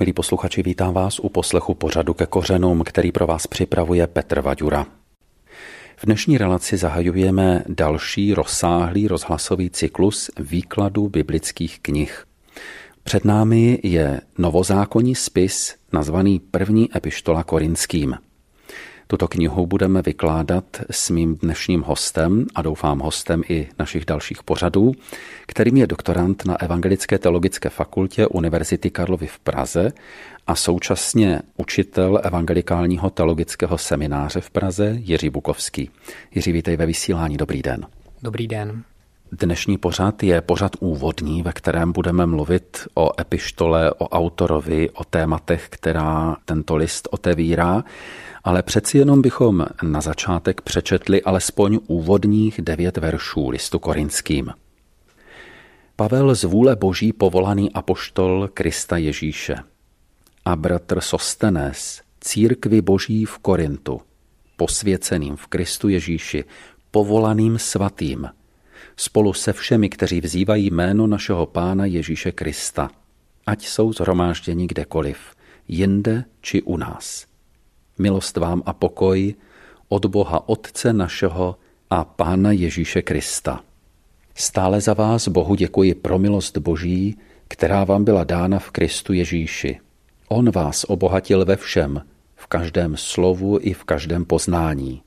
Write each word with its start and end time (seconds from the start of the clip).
Milí 0.00 0.12
posluchači, 0.12 0.62
vítám 0.62 0.94
vás 0.94 1.18
u 1.18 1.28
poslechu 1.28 1.74
pořadu 1.74 2.14
ke 2.14 2.26
kořenům, 2.26 2.82
který 2.84 3.12
pro 3.12 3.26
vás 3.26 3.46
připravuje 3.46 4.06
Petr 4.06 4.40
Vaďura. 4.40 4.86
V 5.96 6.06
dnešní 6.06 6.38
relaci 6.38 6.76
zahajujeme 6.76 7.64
další 7.68 8.34
rozsáhlý 8.34 9.08
rozhlasový 9.08 9.70
cyklus 9.70 10.30
výkladu 10.38 11.08
biblických 11.08 11.80
knih. 11.80 12.24
Před 13.02 13.24
námi 13.24 13.78
je 13.82 14.20
novozákonní 14.38 15.14
spis 15.14 15.74
nazvaný 15.92 16.40
První 16.50 16.96
epištola 16.96 17.44
korinským– 17.44 18.14
tuto 19.10 19.28
knihu 19.28 19.66
budeme 19.66 20.02
vykládat 20.02 20.64
s 20.90 21.10
mým 21.10 21.36
dnešním 21.36 21.82
hostem 21.82 22.46
a 22.54 22.62
doufám 22.62 22.98
hostem 22.98 23.42
i 23.48 23.68
našich 23.78 24.04
dalších 24.04 24.42
pořadů, 24.42 24.92
kterým 25.46 25.76
je 25.76 25.86
doktorant 25.86 26.44
na 26.44 26.60
Evangelické 26.60 27.18
teologické 27.18 27.68
fakultě 27.68 28.26
Univerzity 28.26 28.90
Karlovy 28.90 29.26
v 29.26 29.38
Praze 29.38 29.92
a 30.46 30.54
současně 30.54 31.40
učitel 31.56 32.20
Evangelikálního 32.22 33.10
teologického 33.10 33.78
semináře 33.78 34.40
v 34.40 34.50
Praze 34.50 34.96
Jiří 34.98 35.30
Bukovský. 35.30 35.90
Jiří, 36.34 36.52
vítej 36.52 36.76
ve 36.76 36.86
vysílání. 36.86 37.36
Dobrý 37.36 37.62
den. 37.62 37.86
Dobrý 38.22 38.46
den. 38.46 38.82
Dnešní 39.32 39.78
pořad 39.78 40.22
je 40.22 40.40
pořad 40.40 40.72
úvodní, 40.80 41.42
ve 41.42 41.52
kterém 41.52 41.92
budeme 41.92 42.26
mluvit 42.26 42.78
o 42.94 43.20
epištole, 43.20 43.92
o 43.92 44.08
autorovi, 44.08 44.90
o 44.90 45.04
tématech, 45.04 45.66
která 45.70 46.36
tento 46.44 46.76
list 46.76 47.08
otevírá 47.10 47.84
ale 48.44 48.62
přeci 48.62 48.98
jenom 48.98 49.22
bychom 49.22 49.66
na 49.82 50.00
začátek 50.00 50.60
přečetli 50.60 51.22
alespoň 51.22 51.78
úvodních 51.86 52.60
devět 52.60 52.96
veršů 52.96 53.48
listu 53.48 53.78
korinským. 53.78 54.52
Pavel 55.96 56.34
z 56.34 56.44
vůle 56.44 56.76
boží 56.76 57.12
povolaný 57.12 57.72
apoštol 57.72 58.48
Krista 58.54 58.96
Ježíše 58.96 59.56
a 60.44 60.56
bratr 60.56 61.00
Sostenes, 61.00 62.02
církvi 62.20 62.82
boží 62.82 63.24
v 63.24 63.38
Korintu, 63.38 64.00
posvěceným 64.56 65.36
v 65.36 65.46
Kristu 65.46 65.88
Ježíši, 65.88 66.44
povolaným 66.90 67.58
svatým, 67.58 68.28
spolu 68.96 69.32
se 69.32 69.52
všemi, 69.52 69.88
kteří 69.88 70.20
vzývají 70.20 70.70
jméno 70.70 71.06
našeho 71.06 71.46
Pána 71.46 71.84
Ježíše 71.84 72.32
Krista, 72.32 72.90
ať 73.46 73.66
jsou 73.66 73.92
zhromážděni 73.92 74.66
kdekoliv, 74.66 75.18
jinde 75.68 76.24
či 76.40 76.62
u 76.62 76.76
nás 76.76 77.29
milost 78.00 78.36
vám 78.36 78.62
a 78.66 78.72
pokoj 78.72 79.34
od 79.88 80.06
Boha 80.06 80.48
Otce 80.48 80.92
našeho 80.92 81.56
a 81.90 82.04
Pána 82.04 82.52
Ježíše 82.52 83.02
Krista. 83.02 83.60
Stále 84.34 84.80
za 84.80 84.94
vás 84.94 85.28
Bohu 85.28 85.54
děkuji 85.54 85.94
pro 85.94 86.18
milost 86.18 86.58
Boží, 86.58 87.16
která 87.48 87.84
vám 87.84 88.04
byla 88.04 88.24
dána 88.24 88.58
v 88.58 88.70
Kristu 88.70 89.12
Ježíši. 89.12 89.80
On 90.28 90.50
vás 90.50 90.84
obohatil 90.88 91.44
ve 91.44 91.56
všem, 91.56 92.02
v 92.36 92.46
každém 92.46 92.96
slovu 92.96 93.58
i 93.62 93.72
v 93.72 93.84
každém 93.84 94.24
poznání. 94.24 95.02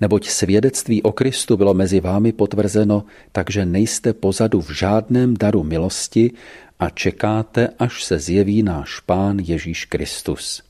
Neboť 0.00 0.28
svědectví 0.28 1.02
o 1.02 1.12
Kristu 1.12 1.56
bylo 1.56 1.74
mezi 1.74 2.00
vámi 2.00 2.32
potvrzeno, 2.32 3.04
takže 3.32 3.64
nejste 3.64 4.12
pozadu 4.12 4.60
v 4.60 4.70
žádném 4.70 5.36
daru 5.36 5.62
milosti 5.62 6.32
a 6.78 6.90
čekáte, 6.90 7.68
až 7.78 8.04
se 8.04 8.18
zjeví 8.18 8.62
náš 8.62 9.00
Pán 9.00 9.38
Ježíš 9.38 9.84
Kristus. 9.84 10.67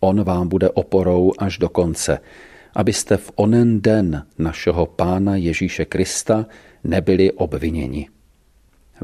On 0.00 0.24
vám 0.24 0.48
bude 0.48 0.70
oporou 0.70 1.32
až 1.38 1.58
do 1.58 1.68
konce, 1.68 2.18
abyste 2.74 3.16
v 3.16 3.32
onen 3.34 3.80
den 3.80 4.26
našeho 4.38 4.86
Pána 4.86 5.36
Ježíše 5.36 5.84
Krista 5.84 6.46
nebyli 6.84 7.32
obviněni. 7.32 8.08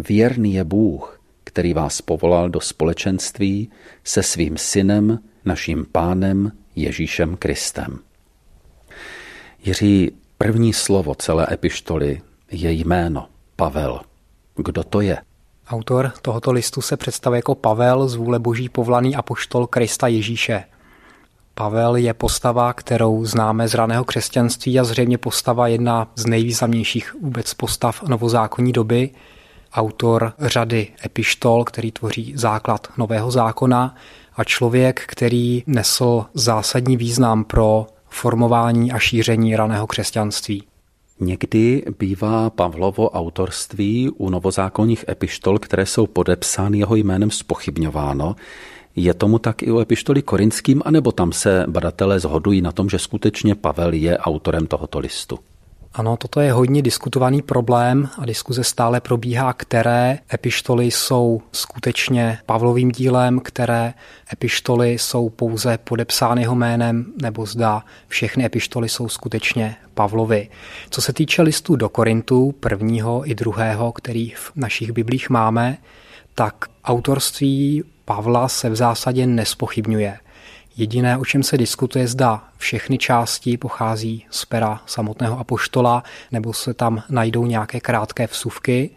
Věrný 0.08 0.54
je 0.54 0.64
Bůh, 0.64 1.20
který 1.44 1.74
vás 1.74 2.02
povolal 2.02 2.48
do 2.48 2.60
společenství 2.60 3.70
se 4.04 4.22
svým 4.22 4.56
synem, 4.56 5.18
naším 5.44 5.86
pánem 5.92 6.52
Ježíšem 6.76 7.36
Kristem. 7.36 7.98
Jiří, 9.64 10.10
první 10.38 10.72
slovo 10.72 11.14
celé 11.14 11.46
epištoly 11.50 12.20
je 12.50 12.72
jméno 12.72 13.28
Pavel. 13.56 14.00
Kdo 14.56 14.84
to 14.84 15.00
je? 15.00 15.18
Autor 15.68 16.12
tohoto 16.22 16.52
listu 16.52 16.80
se 16.80 16.96
představuje 16.96 17.38
jako 17.38 17.54
Pavel 17.54 18.08
z 18.08 18.14
vůle 18.14 18.38
boží 18.38 18.68
povlaný 18.68 19.16
apoštol 19.16 19.66
Krista 19.66 20.06
Ježíše. 20.06 20.64
Pavel 21.54 21.96
je 21.96 22.14
postava, 22.14 22.72
kterou 22.72 23.24
známe 23.24 23.68
z 23.68 23.74
raného 23.74 24.04
křesťanství 24.04 24.80
a 24.80 24.84
zřejmě 24.84 25.18
postava 25.18 25.68
jedna 25.68 26.08
z 26.14 26.26
nejvýznamnějších 26.26 27.14
vůbec 27.22 27.54
postav 27.54 28.02
novozákonní 28.02 28.72
doby, 28.72 29.10
autor 29.74 30.32
řady 30.38 30.88
epištol, 31.04 31.64
který 31.64 31.92
tvoří 31.92 32.32
základ 32.36 32.88
nového 32.98 33.30
zákona 33.30 33.94
a 34.36 34.44
člověk, 34.44 35.02
který 35.06 35.62
nesl 35.66 36.24
zásadní 36.34 36.96
význam 36.96 37.44
pro 37.44 37.86
formování 38.08 38.92
a 38.92 38.98
šíření 38.98 39.56
raného 39.56 39.86
křesťanství. 39.86 40.62
Někdy 41.20 41.84
bývá 41.98 42.50
Pavlovo 42.50 43.10
autorství 43.10 44.10
u 44.10 44.30
novozákonních 44.30 45.04
epištol, 45.08 45.58
které 45.58 45.86
jsou 45.86 46.06
podepsány 46.06 46.78
jeho 46.78 46.94
jménem 46.94 47.30
spochybňováno. 47.30 48.36
Je 48.96 49.14
tomu 49.14 49.38
tak 49.38 49.62
i 49.62 49.70
u 49.70 49.78
epištoly 49.78 50.22
korinským, 50.22 50.82
anebo 50.84 51.12
tam 51.12 51.32
se 51.32 51.64
badatelé 51.68 52.20
zhodují 52.20 52.60
na 52.60 52.72
tom, 52.72 52.88
že 52.88 52.98
skutečně 52.98 53.55
Pavel 53.55 53.92
je 53.92 54.18
autorem 54.18 54.66
tohoto 54.66 54.98
listu? 54.98 55.38
Ano, 55.96 56.16
toto 56.16 56.40
je 56.40 56.52
hodně 56.52 56.82
diskutovaný 56.82 57.42
problém 57.42 58.08
a 58.18 58.27
diskuze 58.27 58.64
stále 58.64 59.00
probíhá, 59.00 59.52
které 59.52 60.18
epištoly 60.34 60.86
jsou 60.86 61.42
skutečně 61.52 62.38
Pavlovým 62.46 62.92
dílem, 62.92 63.40
které 63.40 63.94
epištoly 64.33 64.90
jsou 64.90 65.28
pouze 65.28 65.78
podepsány 65.78 66.42
jeho 66.42 66.54
jménem, 66.54 67.06
nebo 67.22 67.46
zda 67.46 67.84
všechny 68.08 68.44
epištoly 68.44 68.88
jsou 68.88 69.08
skutečně 69.08 69.77
Pavlovy. 69.94 70.48
Co 70.90 71.02
se 71.02 71.12
týče 71.12 71.42
listů 71.42 71.77
do 71.77 71.88
Korintu, 71.88 72.54
prvního 72.60 73.30
i 73.30 73.34
druhého, 73.34 73.92
který 73.92 74.30
v 74.30 74.52
našich 74.56 74.92
biblích 74.92 75.30
máme, 75.30 75.78
tak 76.34 76.54
autorství 76.84 77.84
Pavla 78.04 78.48
se 78.48 78.70
v 78.70 78.76
zásadě 78.76 79.26
nespochybňuje. 79.26 80.18
Jediné, 80.76 81.18
o 81.18 81.24
čem 81.24 81.42
se 81.42 81.58
diskutuje, 81.58 82.08
zda 82.08 82.44
všechny 82.56 82.98
části 82.98 83.56
pochází 83.56 84.26
z 84.30 84.44
pera 84.44 84.80
samotného 84.86 85.38
apoštola, 85.38 86.02
nebo 86.32 86.52
se 86.52 86.74
tam 86.74 87.02
najdou 87.08 87.46
nějaké 87.46 87.80
krátké 87.80 88.26
vsuvky, 88.26 88.90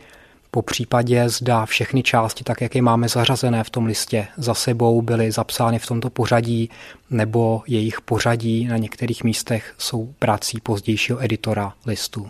po 0.52 0.62
případě 0.62 1.30
zda 1.30 1.66
všechny 1.66 2.04
části, 2.04 2.44
tak 2.44 2.62
jak 2.62 2.76
je 2.76 2.82
máme 2.82 3.10
zařazené 3.10 3.64
v 3.64 3.70
tom 3.70 3.86
listě, 3.86 4.28
za 4.38 4.54
sebou 4.54 5.02
byly 5.02 5.32
zapsány 5.32 5.80
v 5.80 5.88
tomto 5.88 6.10
pořadí, 6.10 6.70
nebo 7.10 7.62
jejich 7.68 8.02
pořadí 8.02 8.66
na 8.66 8.78
některých 8.78 9.24
místech 9.24 9.74
jsou 9.78 10.14
prací 10.20 10.60
pozdějšího 10.60 11.24
editora 11.24 11.74
listu. 11.86 12.30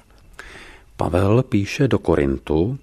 Pavel 0.98 1.44
píše 1.44 1.88
do 1.88 2.00
Korintu, 2.00 2.78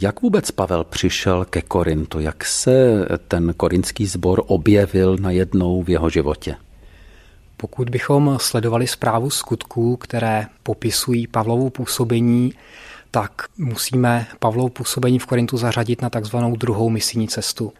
jak 0.00 0.22
vůbec 0.22 0.50
Pavel 0.50 0.84
přišel 0.84 1.44
ke 1.44 1.62
Korintu? 1.62 2.20
Jak 2.20 2.44
se 2.44 3.06
ten 3.28 3.54
korinský 3.56 4.06
sbor 4.06 4.42
objevil 4.46 5.16
najednou 5.20 5.82
v 5.82 5.90
jeho 5.90 6.10
životě? 6.10 6.56
Pokud 7.56 7.90
bychom 7.90 8.38
sledovali 8.40 8.86
zprávu 8.86 9.30
skutků, 9.30 9.96
které 9.96 10.46
popisují 10.62 11.26
Pavlovu 11.26 11.70
působení, 11.70 12.52
tak 13.10 13.30
musíme 13.58 14.26
Pavlovu 14.38 14.68
působení 14.68 15.18
v 15.18 15.26
Korintu 15.26 15.56
zařadit 15.56 16.02
na 16.02 16.10
takzvanou 16.10 16.56
druhou 16.56 16.90
misijní 16.90 17.28
cestu. 17.28 17.72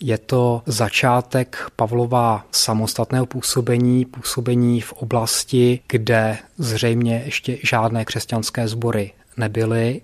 Je 0.00 0.18
to 0.18 0.62
začátek 0.66 1.66
Pavlova 1.76 2.46
samostatného 2.52 3.26
působení, 3.26 4.04
působení 4.04 4.80
v 4.80 4.92
oblasti, 4.92 5.80
kde 5.88 6.38
zřejmě 6.58 7.22
ještě 7.24 7.58
žádné 7.62 8.04
křesťanské 8.04 8.68
sbory 8.68 9.12
nebyly 9.36 10.00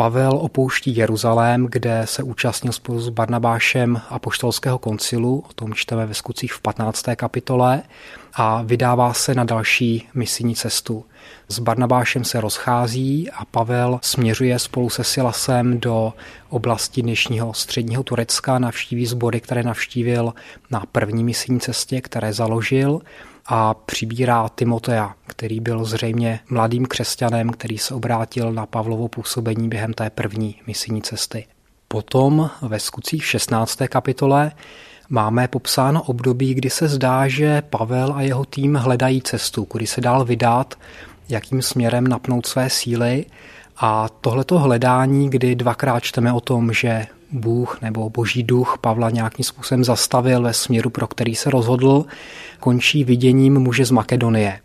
Pavel 0.00 0.32
opouští 0.32 0.96
Jeruzalém, 0.96 1.66
kde 1.70 2.02
se 2.04 2.22
účastnil 2.22 2.72
spolu 2.72 3.00
s 3.00 3.08
Barnabášem 3.08 4.00
apoštolského 4.10 4.78
koncilu, 4.78 5.44
o 5.50 5.52
tom 5.52 5.74
čteme 5.74 6.06
ve 6.06 6.14
skutcích 6.14 6.52
v 6.52 6.60
15. 6.60 7.04
kapitole, 7.16 7.82
a 8.34 8.62
vydává 8.62 9.12
se 9.12 9.34
na 9.34 9.44
další 9.44 10.08
misijní 10.14 10.54
cestu. 10.54 11.04
S 11.48 11.58
Barnabášem 11.58 12.24
se 12.24 12.40
rozchází 12.40 13.30
a 13.30 13.44
Pavel 13.44 13.98
směřuje 14.02 14.58
spolu 14.58 14.90
se 14.90 15.04
Silasem 15.04 15.80
do 15.80 16.12
oblasti 16.48 17.02
dnešního 17.02 17.54
středního 17.54 18.02
Turecka, 18.02 18.58
navštíví 18.58 19.06
sbory, 19.06 19.40
které 19.40 19.62
navštívil 19.62 20.34
na 20.70 20.82
první 20.92 21.24
misijní 21.24 21.60
cestě, 21.60 22.00
které 22.00 22.32
založil 22.32 23.00
a 23.52 23.74
přibírá 23.74 24.48
Timotea, 24.48 25.14
který 25.26 25.60
byl 25.60 25.84
zřejmě 25.84 26.40
mladým 26.50 26.86
křesťanem, 26.86 27.50
který 27.50 27.78
se 27.78 27.94
obrátil 27.94 28.52
na 28.52 28.66
Pavlovo 28.66 29.08
působení 29.08 29.68
během 29.68 29.92
té 29.92 30.10
první 30.10 30.54
misijní 30.66 31.02
cesty. 31.02 31.46
Potom 31.88 32.50
ve 32.62 32.80
skutcích 32.80 33.26
16. 33.26 33.78
kapitole 33.88 34.52
máme 35.08 35.48
popsáno 35.48 36.02
období, 36.02 36.54
kdy 36.54 36.70
se 36.70 36.88
zdá, 36.88 37.28
že 37.28 37.62
Pavel 37.62 38.12
a 38.16 38.22
jeho 38.22 38.44
tým 38.44 38.74
hledají 38.74 39.22
cestu, 39.22 39.64
kudy 39.64 39.86
se 39.86 40.00
dál 40.00 40.24
vydat, 40.24 40.74
jakým 41.28 41.62
směrem 41.62 42.08
napnout 42.08 42.46
své 42.46 42.70
síly 42.70 43.26
a 43.76 44.08
tohleto 44.08 44.58
hledání, 44.58 45.30
kdy 45.30 45.54
dvakrát 45.54 46.00
čteme 46.00 46.32
o 46.32 46.40
tom, 46.40 46.72
že 46.72 47.06
Bůh 47.32 47.82
nebo 47.82 48.10
boží 48.10 48.42
duch 48.42 48.78
Pavla 48.80 49.10
nějakým 49.10 49.44
způsobem 49.44 49.84
zastavil 49.84 50.42
ve 50.42 50.52
směru, 50.52 50.90
pro 50.90 51.06
který 51.06 51.34
se 51.34 51.50
rozhodl, 51.50 52.04
končí 52.60 53.04
viděním 53.04 53.58
muže 53.58 53.84
z 53.84 53.90
Makedonie. 53.90 54.60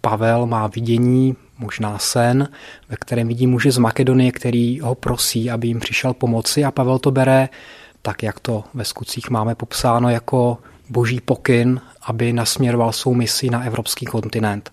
Pavel 0.00 0.46
má 0.46 0.66
vidění, 0.66 1.36
možná 1.58 1.98
sen, 1.98 2.48
ve 2.88 2.96
kterém 2.96 3.28
vidí 3.28 3.46
muže 3.46 3.72
z 3.72 3.78
Makedonie, 3.78 4.32
který 4.32 4.80
ho 4.80 4.94
prosí, 4.94 5.50
aby 5.50 5.66
jim 5.66 5.80
přišel 5.80 6.14
pomoci 6.14 6.64
a 6.64 6.70
Pavel 6.70 6.98
to 6.98 7.10
bere 7.10 7.48
tak, 8.02 8.22
jak 8.22 8.40
to 8.40 8.64
ve 8.74 8.84
skutcích 8.84 9.30
máme 9.30 9.54
popsáno 9.54 10.10
jako 10.10 10.58
boží 10.90 11.20
pokyn, 11.20 11.80
aby 12.02 12.32
nasměroval 12.32 12.92
svou 12.92 13.14
misi 13.14 13.50
na 13.50 13.64
evropský 13.64 14.06
kontinent. 14.06 14.72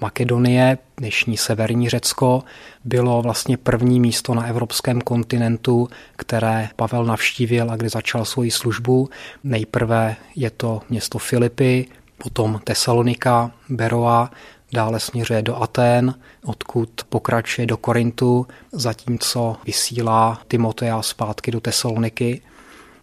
Makedonie, 0.00 0.78
dnešní 0.96 1.36
severní 1.36 1.88
Řecko, 1.88 2.42
bylo 2.84 3.22
vlastně 3.22 3.56
první 3.56 4.00
místo 4.00 4.34
na 4.34 4.46
evropském 4.46 5.00
kontinentu, 5.00 5.88
které 6.16 6.68
Pavel 6.76 7.04
navštívil 7.04 7.70
a 7.70 7.76
kde 7.76 7.88
začal 7.88 8.24
svoji 8.24 8.50
službu. 8.50 9.08
Nejprve 9.44 10.16
je 10.36 10.50
to 10.50 10.80
město 10.90 11.18
Filipy, 11.18 11.86
potom 12.18 12.60
Tesalonika, 12.64 13.50
Beroa, 13.68 14.30
dále 14.72 15.00
směřuje 15.00 15.42
do 15.42 15.62
Atén, 15.62 16.14
odkud 16.44 16.90
pokračuje 17.08 17.66
do 17.66 17.76
Korintu, 17.76 18.46
zatímco 18.72 19.56
vysílá 19.66 20.40
Timotea 20.48 21.02
zpátky 21.02 21.50
do 21.50 21.60
Tesaloniky. 21.60 22.42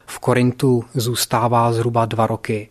V 0.05 0.19
Korintu 0.19 0.85
zůstává 0.93 1.73
zhruba 1.73 2.05
dva 2.05 2.27
roky. 2.27 2.69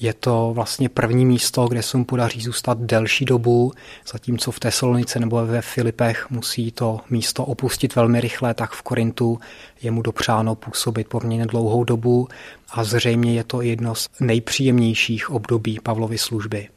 Je 0.00 0.14
to 0.14 0.50
vlastně 0.54 0.88
první 0.88 1.26
místo, 1.26 1.68
kde 1.68 1.82
se 1.82 1.96
mu 1.96 2.04
podaří 2.04 2.40
zůstat 2.40 2.78
delší 2.78 3.24
dobu, 3.24 3.72
zatímco 4.12 4.50
v 4.50 4.60
Tesalonice 4.60 5.20
nebo 5.20 5.46
ve 5.46 5.62
Filipech 5.62 6.30
musí 6.30 6.72
to 6.72 7.00
místo 7.10 7.44
opustit 7.44 7.94
velmi 7.94 8.20
rychle, 8.20 8.54
tak 8.54 8.72
v 8.72 8.82
Korintu 8.82 9.38
je 9.82 9.90
mu 9.90 10.02
dopřáno 10.02 10.54
působit 10.54 11.08
poměrně 11.08 11.46
dlouhou 11.46 11.84
dobu 11.84 12.28
a 12.70 12.84
zřejmě 12.84 13.34
je 13.34 13.44
to 13.44 13.62
jedno 13.62 13.94
z 13.94 14.08
nejpříjemnějších 14.20 15.30
období 15.30 15.78
Pavlovy 15.82 16.18
služby. 16.18 16.68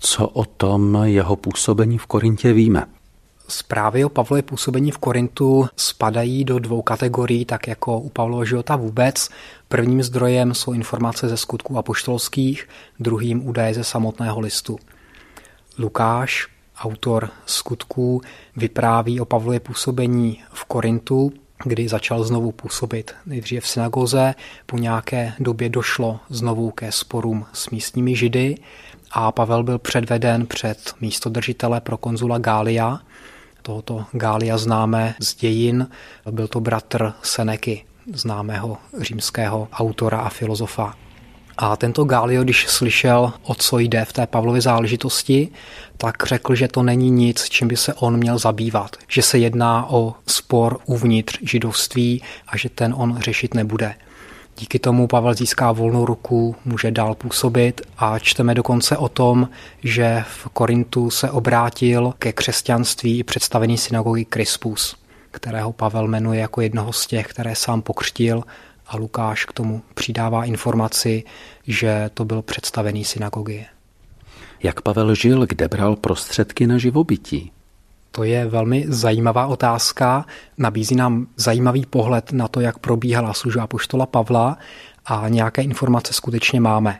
Co 0.00 0.28
o 0.28 0.44
tom 0.44 0.98
jeho 1.04 1.36
působení 1.36 1.98
v 1.98 2.06
Korintě 2.06 2.52
víme? 2.52 2.84
Zprávy 3.48 4.04
o 4.04 4.08
Pavlově 4.08 4.42
působení 4.42 4.90
v 4.90 4.98
Korintu 4.98 5.68
spadají 5.76 6.44
do 6.44 6.58
dvou 6.58 6.82
kategorií, 6.82 7.44
tak 7.44 7.68
jako 7.68 7.98
u 7.98 8.08
Pavlova 8.08 8.44
života 8.44 8.76
vůbec. 8.76 9.28
Prvním 9.68 10.02
zdrojem 10.02 10.54
jsou 10.54 10.72
informace 10.72 11.28
ze 11.28 11.36
skutků 11.36 11.78
apoštolských, 11.78 12.68
druhým 13.00 13.48
údaje 13.48 13.74
ze 13.74 13.84
samotného 13.84 14.40
listu. 14.40 14.78
Lukáš, 15.78 16.48
autor 16.78 17.30
skutků, 17.46 18.20
vypráví 18.56 19.20
o 19.20 19.24
Pavlově 19.24 19.60
působení 19.60 20.42
v 20.52 20.64
Korintu, 20.64 21.32
kdy 21.64 21.88
začal 21.88 22.24
znovu 22.24 22.52
působit 22.52 23.14
nejdříve 23.26 23.60
v 23.60 23.68
synagoze, 23.68 24.34
po 24.66 24.78
nějaké 24.78 25.32
době 25.38 25.68
došlo 25.68 26.20
znovu 26.28 26.70
ke 26.70 26.92
sporům 26.92 27.46
s 27.52 27.70
místními 27.70 28.16
židy 28.16 28.56
a 29.12 29.32
Pavel 29.32 29.62
byl 29.62 29.78
předveden 29.78 30.46
před 30.46 30.94
místodržitele 31.00 31.80
pro 31.80 31.96
konzula 31.96 32.38
Gália, 32.38 33.00
tohoto 33.62 34.04
Gália 34.12 34.58
známe 34.58 35.14
z 35.20 35.34
dějin. 35.34 35.88
Byl 36.30 36.48
to 36.48 36.60
bratr 36.60 37.12
Seneky, 37.22 37.84
známého 38.14 38.78
římského 39.00 39.68
autora 39.72 40.18
a 40.18 40.28
filozofa. 40.28 40.94
A 41.56 41.76
tento 41.76 42.04
Gálio, 42.04 42.44
když 42.44 42.66
slyšel, 42.68 43.32
o 43.42 43.54
co 43.54 43.78
jde 43.78 44.04
v 44.04 44.12
té 44.12 44.26
Pavlově 44.26 44.60
záležitosti, 44.60 45.48
tak 45.96 46.26
řekl, 46.26 46.54
že 46.54 46.68
to 46.68 46.82
není 46.82 47.10
nic, 47.10 47.44
čím 47.48 47.68
by 47.68 47.76
se 47.76 47.94
on 47.94 48.16
měl 48.16 48.38
zabývat, 48.38 48.96
že 49.08 49.22
se 49.22 49.38
jedná 49.38 49.90
o 49.90 50.14
spor 50.26 50.78
uvnitř 50.86 51.38
židovství 51.42 52.22
a 52.46 52.56
že 52.56 52.68
ten 52.68 52.94
on 52.96 53.18
řešit 53.20 53.54
nebude. 53.54 53.94
Díky 54.62 54.78
tomu 54.78 55.06
Pavel 55.06 55.34
získá 55.34 55.72
volnou 55.72 56.04
ruku, 56.04 56.56
může 56.64 56.90
dál 56.90 57.14
působit 57.14 57.80
a 57.98 58.18
čteme 58.18 58.54
dokonce 58.54 58.96
o 58.96 59.08
tom, 59.08 59.48
že 59.82 60.24
v 60.28 60.48
Korintu 60.48 61.10
se 61.10 61.30
obrátil 61.30 62.14
ke 62.18 62.32
křesťanství 62.32 63.18
i 63.18 63.24
představený 63.24 63.78
synagogy 63.78 64.24
Crispus, 64.24 64.96
kterého 65.30 65.72
Pavel 65.72 66.08
jmenuje 66.08 66.40
jako 66.40 66.60
jednoho 66.60 66.92
z 66.92 67.06
těch, 67.06 67.26
které 67.26 67.54
sám 67.54 67.82
pokřtil 67.82 68.42
a 68.86 68.96
Lukáš 68.96 69.44
k 69.44 69.52
tomu 69.52 69.82
přidává 69.94 70.44
informaci, 70.44 71.24
že 71.66 72.10
to 72.14 72.24
byl 72.24 72.42
představený 72.42 73.04
synagogie. 73.04 73.66
Jak 74.62 74.80
Pavel 74.80 75.14
žil, 75.14 75.46
kde 75.46 75.68
bral 75.68 75.96
prostředky 75.96 76.66
na 76.66 76.78
živobytí? 76.78 77.52
To 78.14 78.24
je 78.24 78.46
velmi 78.46 78.84
zajímavá 78.88 79.46
otázka. 79.46 80.26
Nabízí 80.58 80.94
nám 80.94 81.26
zajímavý 81.36 81.86
pohled 81.86 82.32
na 82.32 82.48
to, 82.48 82.60
jak 82.60 82.78
probíhala 82.78 83.32
služba 83.32 83.66
poštola 83.66 84.06
Pavla 84.06 84.58
a 85.06 85.28
nějaké 85.28 85.62
informace 85.62 86.12
skutečně 86.12 86.60
máme. 86.60 86.98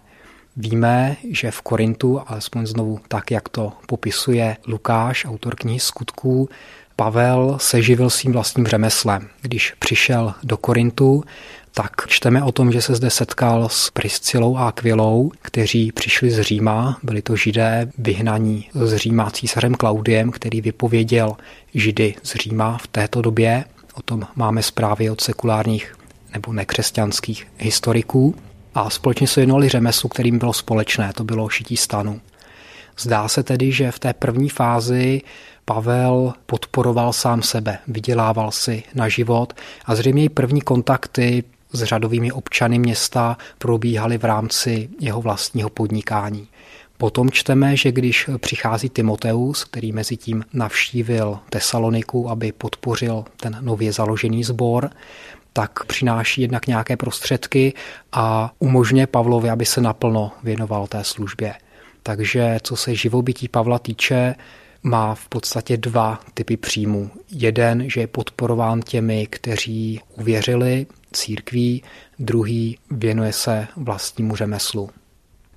Víme, 0.56 1.16
že 1.30 1.50
v 1.50 1.60
Korintu, 1.60 2.20
alespoň 2.26 2.66
znovu 2.66 3.00
tak, 3.08 3.30
jak 3.30 3.48
to 3.48 3.72
popisuje 3.86 4.56
Lukáš, 4.66 5.24
autor 5.24 5.54
knihy 5.54 5.80
skutků, 5.80 6.48
Pavel 6.96 7.56
se 7.60 7.82
živil 7.82 8.10
svým 8.10 8.32
vlastním 8.32 8.66
řemeslem. 8.66 9.28
Když 9.40 9.74
přišel 9.78 10.34
do 10.42 10.56
Korintu, 10.56 11.24
tak 11.74 11.92
čteme 12.08 12.42
o 12.42 12.52
tom, 12.52 12.72
že 12.72 12.82
se 12.82 12.94
zde 12.94 13.10
setkal 13.10 13.68
s 13.68 13.90
Priscilou 13.90 14.56
a 14.56 14.68
Aquilou, 14.68 15.30
kteří 15.42 15.92
přišli 15.92 16.30
z 16.30 16.42
Říma, 16.42 16.98
byli 17.02 17.22
to 17.22 17.36
židé 17.36 17.90
vyhnaní 17.98 18.68
z 18.74 18.96
Říma 18.96 19.30
císařem 19.30 19.74
Klaudiem, 19.74 20.30
který 20.30 20.60
vypověděl 20.60 21.36
židy 21.74 22.14
z 22.22 22.34
Říma 22.34 22.78
v 22.78 22.86
této 22.86 23.22
době. 23.22 23.64
O 23.94 24.02
tom 24.02 24.26
máme 24.36 24.62
zprávy 24.62 25.10
od 25.10 25.20
sekulárních 25.20 25.96
nebo 26.34 26.52
nekřesťanských 26.52 27.46
historiků. 27.58 28.34
A 28.74 28.90
společně 28.90 29.26
se 29.26 29.40
jednali 29.40 29.68
řemeslu, 29.68 30.08
kterým 30.08 30.38
bylo 30.38 30.52
společné, 30.52 31.12
to 31.14 31.24
bylo 31.24 31.48
šití 31.48 31.76
stanu. 31.76 32.20
Zdá 32.98 33.28
se 33.28 33.42
tedy, 33.42 33.72
že 33.72 33.90
v 33.90 33.98
té 33.98 34.12
první 34.12 34.48
fázi 34.48 35.22
Pavel 35.64 36.32
podporoval 36.46 37.12
sám 37.12 37.42
sebe, 37.42 37.78
vydělával 37.88 38.50
si 38.50 38.82
na 38.94 39.08
život 39.08 39.52
a 39.84 39.94
zřejmě 39.94 40.24
i 40.24 40.28
první 40.28 40.60
kontakty 40.60 41.44
s 41.72 41.82
řadovými 41.82 42.32
občany 42.32 42.78
města 42.78 43.36
probíhaly 43.58 44.18
v 44.18 44.24
rámci 44.24 44.88
jeho 45.00 45.22
vlastního 45.22 45.70
podnikání. 45.70 46.48
Potom 46.98 47.30
čteme, 47.30 47.76
že 47.76 47.92
když 47.92 48.30
přichází 48.38 48.88
Timoteus, 48.88 49.64
který 49.64 49.92
mezi 49.92 50.16
tím 50.16 50.44
navštívil 50.52 51.38
Tesaloniku, 51.50 52.30
aby 52.30 52.52
podpořil 52.52 53.24
ten 53.36 53.58
nově 53.60 53.92
založený 53.92 54.44
sbor, 54.44 54.90
tak 55.52 55.84
přináší 55.84 56.42
jednak 56.42 56.66
nějaké 56.66 56.96
prostředky 56.96 57.72
a 58.12 58.52
umožňuje 58.58 59.06
Pavlovi, 59.06 59.50
aby 59.50 59.66
se 59.66 59.80
naplno 59.80 60.32
věnoval 60.42 60.86
té 60.86 61.04
službě. 61.04 61.54
Takže 62.02 62.58
co 62.62 62.76
se 62.76 62.94
živobytí 62.94 63.48
Pavla 63.48 63.78
týče, 63.78 64.34
má 64.82 65.14
v 65.14 65.28
podstatě 65.28 65.76
dva 65.76 66.20
typy 66.34 66.56
příjmů. 66.56 67.10
Jeden, 67.30 67.90
že 67.90 68.00
je 68.00 68.06
podporován 68.06 68.80
těmi, 68.80 69.26
kteří 69.30 70.00
uvěřili 70.18 70.86
církví, 71.12 71.82
druhý 72.18 72.78
věnuje 72.90 73.32
se 73.32 73.68
vlastnímu 73.76 74.36
řemeslu. 74.36 74.90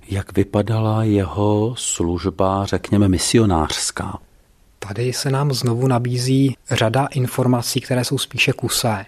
Jak 0.10 0.38
vypadala 0.38 1.04
jeho 1.04 1.76
služba, 1.78 2.66
řekněme, 2.66 3.08
misionářská? 3.08 4.20
Tady 4.80 5.14
se 5.14 5.32
nám 5.32 5.54
znovu 5.54 5.88
nabízí 5.88 6.56
řada 6.72 7.06
informací, 7.06 7.82
které 7.82 8.06
jsou 8.06 8.18
spíše 8.18 8.54
kusé. 8.54 9.06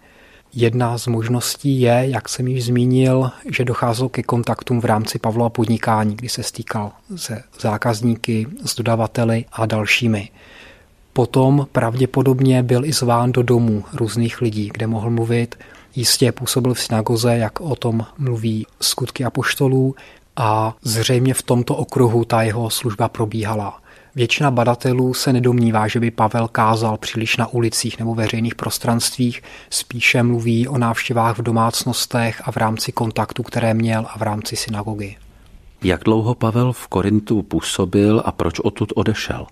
Jedna 0.54 0.98
z 0.98 1.08
možností 1.08 1.82
je, 1.82 2.06
jak 2.08 2.30
jsem 2.30 2.48
již 2.48 2.66
zmínil, 2.66 3.32
že 3.52 3.66
docházelo 3.66 4.10
ke 4.10 4.24
kontaktům 4.24 4.82
v 4.82 4.86
rámci 4.86 5.20
Pavlova 5.20 5.50
podnikání, 5.50 6.16
kdy 6.16 6.30
se 6.30 6.44
stýkal 6.44 6.92
se 7.16 7.44
zákazníky, 7.60 8.48
s 8.66 8.76
dodavateli 8.76 9.46
a 9.52 9.66
dalšími. 9.66 10.30
Potom 11.14 11.68
pravděpodobně 11.72 12.64
byl 12.64 12.86
i 12.86 12.94
zván 12.94 13.32
do 13.32 13.44
domů 13.44 13.84
různých 13.94 14.42
lidí, 14.42 14.70
kde 14.74 14.88
mohl 14.88 15.10
mluvit. 15.10 15.56
Jistě 15.98 16.32
působil 16.32 16.74
v 16.74 16.80
synagoze, 16.82 17.38
jak 17.38 17.62
o 17.62 17.76
tom 17.76 18.06
mluví 18.18 18.66
skutky 18.82 19.26
apoštolů 19.26 19.96
a 20.36 20.76
zřejmě 20.82 21.34
v 21.34 21.42
tomto 21.42 21.76
okruhu 21.76 22.26
ta 22.26 22.42
jeho 22.42 22.70
služba 22.70 23.10
probíhala. 23.10 23.82
Většina 24.16 24.52
badatelů 24.52 25.14
se 25.14 25.34
nedomnívá, 25.34 25.88
že 25.88 26.00
by 26.00 26.12
Pavel 26.12 26.48
kázal 26.48 26.98
příliš 26.98 27.38
na 27.38 27.48
ulicích 27.48 28.00
nebo 28.00 28.16
veřejných 28.16 28.56
prostranstvích, 28.56 29.44
spíše 29.70 30.24
mluví 30.24 30.68
o 30.68 30.78
návštěvách 30.78 31.38
v 31.38 31.42
domácnostech 31.42 32.42
a 32.46 32.52
v 32.52 32.58
rámci 32.58 32.92
kontaktu, 32.92 33.44
které 33.44 33.74
měl 33.74 34.06
a 34.10 34.18
v 34.18 34.22
rámci 34.22 34.56
synagogy. 34.56 35.16
Jak 35.84 36.04
dlouho 36.04 36.36
Pavel 36.36 36.74
v 36.74 36.88
Korintu 36.88 37.44
působil 37.44 38.24
a 38.26 38.32
proč 38.32 38.60
odtud 38.60 38.94
odešel? 38.96 39.48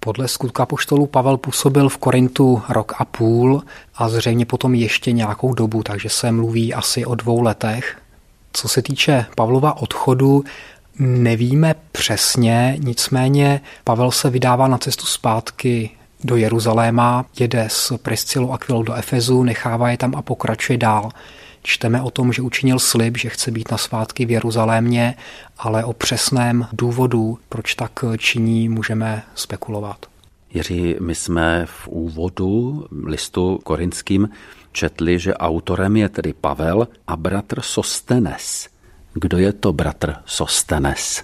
Podle 0.00 0.28
skutka 0.28 0.66
poštolu 0.66 1.06
Pavel 1.06 1.36
působil 1.36 1.88
v 1.88 1.98
Korintu 1.98 2.62
rok 2.68 2.92
a 2.98 3.04
půl 3.04 3.62
a 3.94 4.08
zřejmě 4.08 4.46
potom 4.46 4.74
ještě 4.74 5.12
nějakou 5.12 5.54
dobu, 5.54 5.82
takže 5.82 6.08
se 6.08 6.32
mluví 6.32 6.74
asi 6.74 7.06
o 7.06 7.14
dvou 7.14 7.42
letech. 7.42 7.98
Co 8.52 8.68
se 8.68 8.82
týče 8.82 9.26
Pavlova 9.34 9.76
odchodu, 9.76 10.44
Nevíme 10.98 11.74
přesně, 11.92 12.76
nicméně 12.78 13.60
Pavel 13.84 14.10
se 14.10 14.30
vydává 14.30 14.68
na 14.68 14.78
cestu 14.78 15.06
zpátky 15.06 15.90
do 16.24 16.36
Jeruzaléma, 16.36 17.26
jede 17.40 17.64
s 17.68 17.98
Priscilou 17.98 18.50
Aquilou 18.50 18.82
do 18.82 18.94
Efezu, 18.94 19.42
nechává 19.42 19.90
je 19.90 19.96
tam 19.96 20.14
a 20.16 20.22
pokračuje 20.22 20.78
dál. 20.78 21.10
Čteme 21.62 22.02
o 22.02 22.10
tom, 22.10 22.32
že 22.32 22.42
učinil 22.42 22.78
slib, 22.78 23.18
že 23.18 23.28
chce 23.28 23.50
být 23.50 23.70
na 23.70 23.78
svátky 23.78 24.26
v 24.26 24.30
Jeruzalémě, 24.30 25.14
ale 25.58 25.84
o 25.84 25.92
přesném 25.92 26.66
důvodu, 26.72 27.38
proč 27.48 27.74
tak 27.74 28.04
činí, 28.18 28.68
můžeme 28.68 29.22
spekulovat. 29.34 30.06
Jiří, 30.54 30.96
my 31.00 31.14
jsme 31.14 31.66
v 31.66 31.88
úvodu 31.88 32.86
listu 33.04 33.60
korinským 33.64 34.28
četli, 34.72 35.18
že 35.18 35.34
autorem 35.34 35.96
je 35.96 36.08
tedy 36.08 36.32
Pavel 36.32 36.88
a 37.06 37.16
bratr 37.16 37.60
Sostenes. 37.60 38.68
Kdo 39.14 39.38
je 39.38 39.52
to 39.52 39.72
bratr 39.72 40.14
Sostenes? 40.26 41.22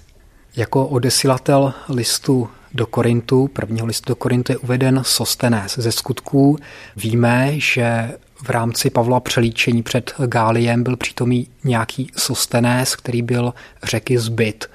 Jako 0.56 0.86
odesilatel 0.86 1.72
listu 1.88 2.48
do 2.74 2.86
Korintu, 2.86 3.48
prvního 3.48 3.86
listu 3.86 4.08
do 4.08 4.16
Korintu 4.16 4.52
je 4.52 4.58
uveden 4.58 5.00
Sostenes. 5.04 5.78
Ze 5.78 5.92
skutků 5.92 6.58
víme, 6.96 7.52
že 7.60 8.12
v 8.42 8.50
rámci 8.50 8.90
Pavla 8.90 9.20
přelíčení 9.20 9.82
před 9.82 10.14
Gáliem 10.26 10.82
byl 10.82 10.96
přítomý 10.96 11.48
nějaký 11.64 12.10
Sostenes, 12.16 12.96
který 12.96 13.22
byl 13.22 13.54
řeky 13.82 14.18
zbyt. 14.18 14.70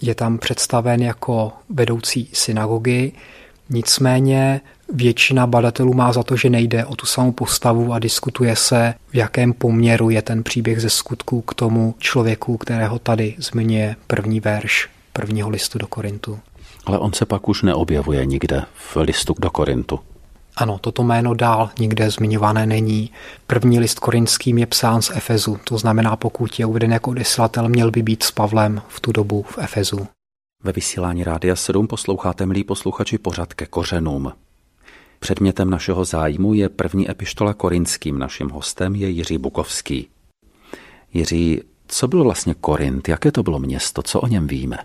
Je 0.00 0.14
tam 0.14 0.38
představen 0.38 1.02
jako 1.02 1.52
vedoucí 1.68 2.30
synagogy, 2.32 3.12
nicméně 3.70 4.60
většina 4.92 5.46
badatelů 5.46 5.94
má 5.94 6.12
za 6.12 6.22
to, 6.22 6.36
že 6.36 6.50
nejde 6.50 6.84
o 6.84 6.96
tu 6.96 7.06
samou 7.06 7.32
postavu 7.32 7.92
a 7.92 7.98
diskutuje 7.98 8.56
se, 8.56 8.94
v 9.10 9.14
jakém 9.14 9.52
poměru 9.52 10.10
je 10.10 10.22
ten 10.22 10.42
příběh 10.42 10.80
ze 10.80 10.90
skutků 10.90 11.40
k 11.40 11.54
tomu 11.54 11.94
člověku, 11.98 12.56
kterého 12.56 12.98
tady 12.98 13.34
zmiňuje 13.38 13.96
první 14.06 14.40
verš 14.40 14.88
prvního 15.12 15.48
listu 15.48 15.78
do 15.78 15.86
Korintu. 15.86 16.38
Ale 16.86 16.98
on 16.98 17.12
se 17.12 17.26
pak 17.26 17.48
už 17.48 17.62
neobjevuje 17.62 18.26
nikde 18.26 18.64
v 18.74 18.96
listu 18.96 19.34
do 19.38 19.50
Korintu. 19.50 20.00
Ano, 20.56 20.78
toto 20.78 21.02
jméno 21.02 21.34
dál 21.34 21.70
nikde 21.78 22.10
zmiňované 22.10 22.66
není. 22.66 23.10
První 23.46 23.80
list 23.80 23.98
korinským 23.98 24.58
je 24.58 24.66
psán 24.66 25.02
z 25.02 25.10
Efezu, 25.10 25.58
to 25.64 25.78
znamená, 25.78 26.16
pokud 26.16 26.58
je 26.58 26.66
uveden 26.66 26.92
jako 26.92 27.10
odeslatel, 27.10 27.68
měl 27.68 27.90
by 27.90 28.02
být 28.02 28.22
s 28.22 28.30
Pavlem 28.30 28.82
v 28.88 29.00
tu 29.00 29.12
dobu 29.12 29.42
v 29.42 29.58
Efezu. 29.58 30.06
Ve 30.64 30.72
vysílání 30.72 31.24
Rádia 31.24 31.56
7 31.56 31.86
posloucháte, 31.86 32.46
milí 32.46 32.64
posluchači, 32.64 33.18
pořad 33.18 33.54
ke 33.54 33.66
kořenům. 33.66 34.32
Předmětem 35.18 35.70
našeho 35.70 36.04
zájmu 36.04 36.54
je 36.54 36.68
první 36.68 37.10
epištola 37.10 37.54
korinským. 37.54 38.18
Naším 38.18 38.50
hostem 38.50 38.94
je 38.94 39.08
Jiří 39.08 39.38
Bukovský. 39.38 40.08
Jiří, 41.14 41.60
co 41.88 42.08
bylo 42.08 42.24
vlastně 42.24 42.54
Korint? 42.54 43.08
Jaké 43.08 43.32
to 43.32 43.42
bylo 43.42 43.58
město? 43.58 44.02
Co 44.02 44.20
o 44.20 44.26
něm 44.26 44.46
víme? 44.46 44.78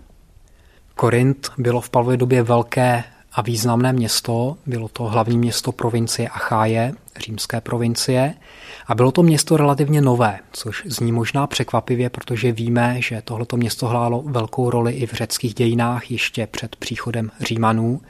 Korint 0.94 1.50
bylo 1.58 1.80
v 1.80 1.90
Pavlově 1.90 2.16
době 2.16 2.42
velké 2.42 3.04
a 3.32 3.42
významné 3.42 3.92
město. 3.92 4.56
Bylo 4.66 4.88
to 4.88 5.04
hlavní 5.04 5.38
město 5.38 5.72
provincie 5.72 6.28
Acháje, 6.28 6.92
římské 7.16 7.60
provincie. 7.60 8.34
A 8.86 8.94
bylo 8.94 9.12
to 9.12 9.22
město 9.22 9.56
relativně 9.56 10.00
nové, 10.00 10.38
což 10.52 10.82
zní 10.86 11.12
možná 11.12 11.46
překvapivě, 11.46 12.10
protože 12.10 12.52
víme, 12.52 12.96
že 12.98 13.22
tohleto 13.24 13.56
město 13.56 13.86
hrálo 13.86 14.22
velkou 14.26 14.70
roli 14.70 14.92
i 14.92 15.06
v 15.06 15.12
řeckých 15.12 15.54
dějinách 15.54 16.10
ještě 16.10 16.46
před 16.46 16.76
příchodem 16.76 17.30
Římanů. 17.40 18.00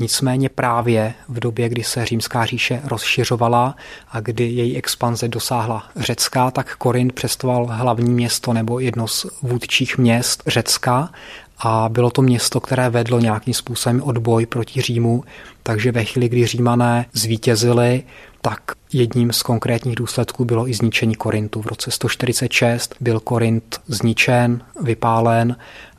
Nicméně 0.00 0.48
právě 0.48 1.14
v 1.28 1.40
době, 1.40 1.68
kdy 1.68 1.84
se 1.84 2.06
římská 2.06 2.46
říše 2.46 2.80
rozšiřovala 2.84 3.76
a 4.10 4.20
kdy 4.20 4.44
její 4.44 4.76
expanze 4.76 5.28
dosáhla 5.28 5.88
Řecka, 5.96 6.50
tak 6.50 6.76
Korint 6.76 7.12
představoval 7.12 7.66
hlavní 7.66 8.10
město 8.10 8.52
nebo 8.52 8.80
jedno 8.80 9.08
z 9.08 9.26
vůdčích 9.42 9.98
měst 9.98 10.42
Řecka 10.46 11.10
a 11.58 11.88
bylo 11.88 12.10
to 12.10 12.22
město, 12.22 12.60
které 12.60 12.90
vedlo 12.90 13.20
nějakým 13.20 13.54
způsobem 13.54 14.02
odboj 14.02 14.46
proti 14.46 14.80
Římu, 14.80 15.24
takže 15.62 15.92
ve 15.92 16.04
chvíli, 16.04 16.28
kdy 16.28 16.46
Římané 16.46 17.06
zvítězili, 17.12 18.02
tak 18.42 18.60
jedním 18.92 19.32
z 19.32 19.42
konkrétních 19.42 19.96
důsledků 19.96 20.44
bylo 20.44 20.68
i 20.68 20.74
zničení 20.74 21.14
Korintu. 21.14 21.62
V 21.62 21.66
roce 21.66 21.90
146 21.90 22.94
byl 23.00 23.20
Korint 23.20 23.80
zničen, 23.86 24.64
vypálen 24.82 25.56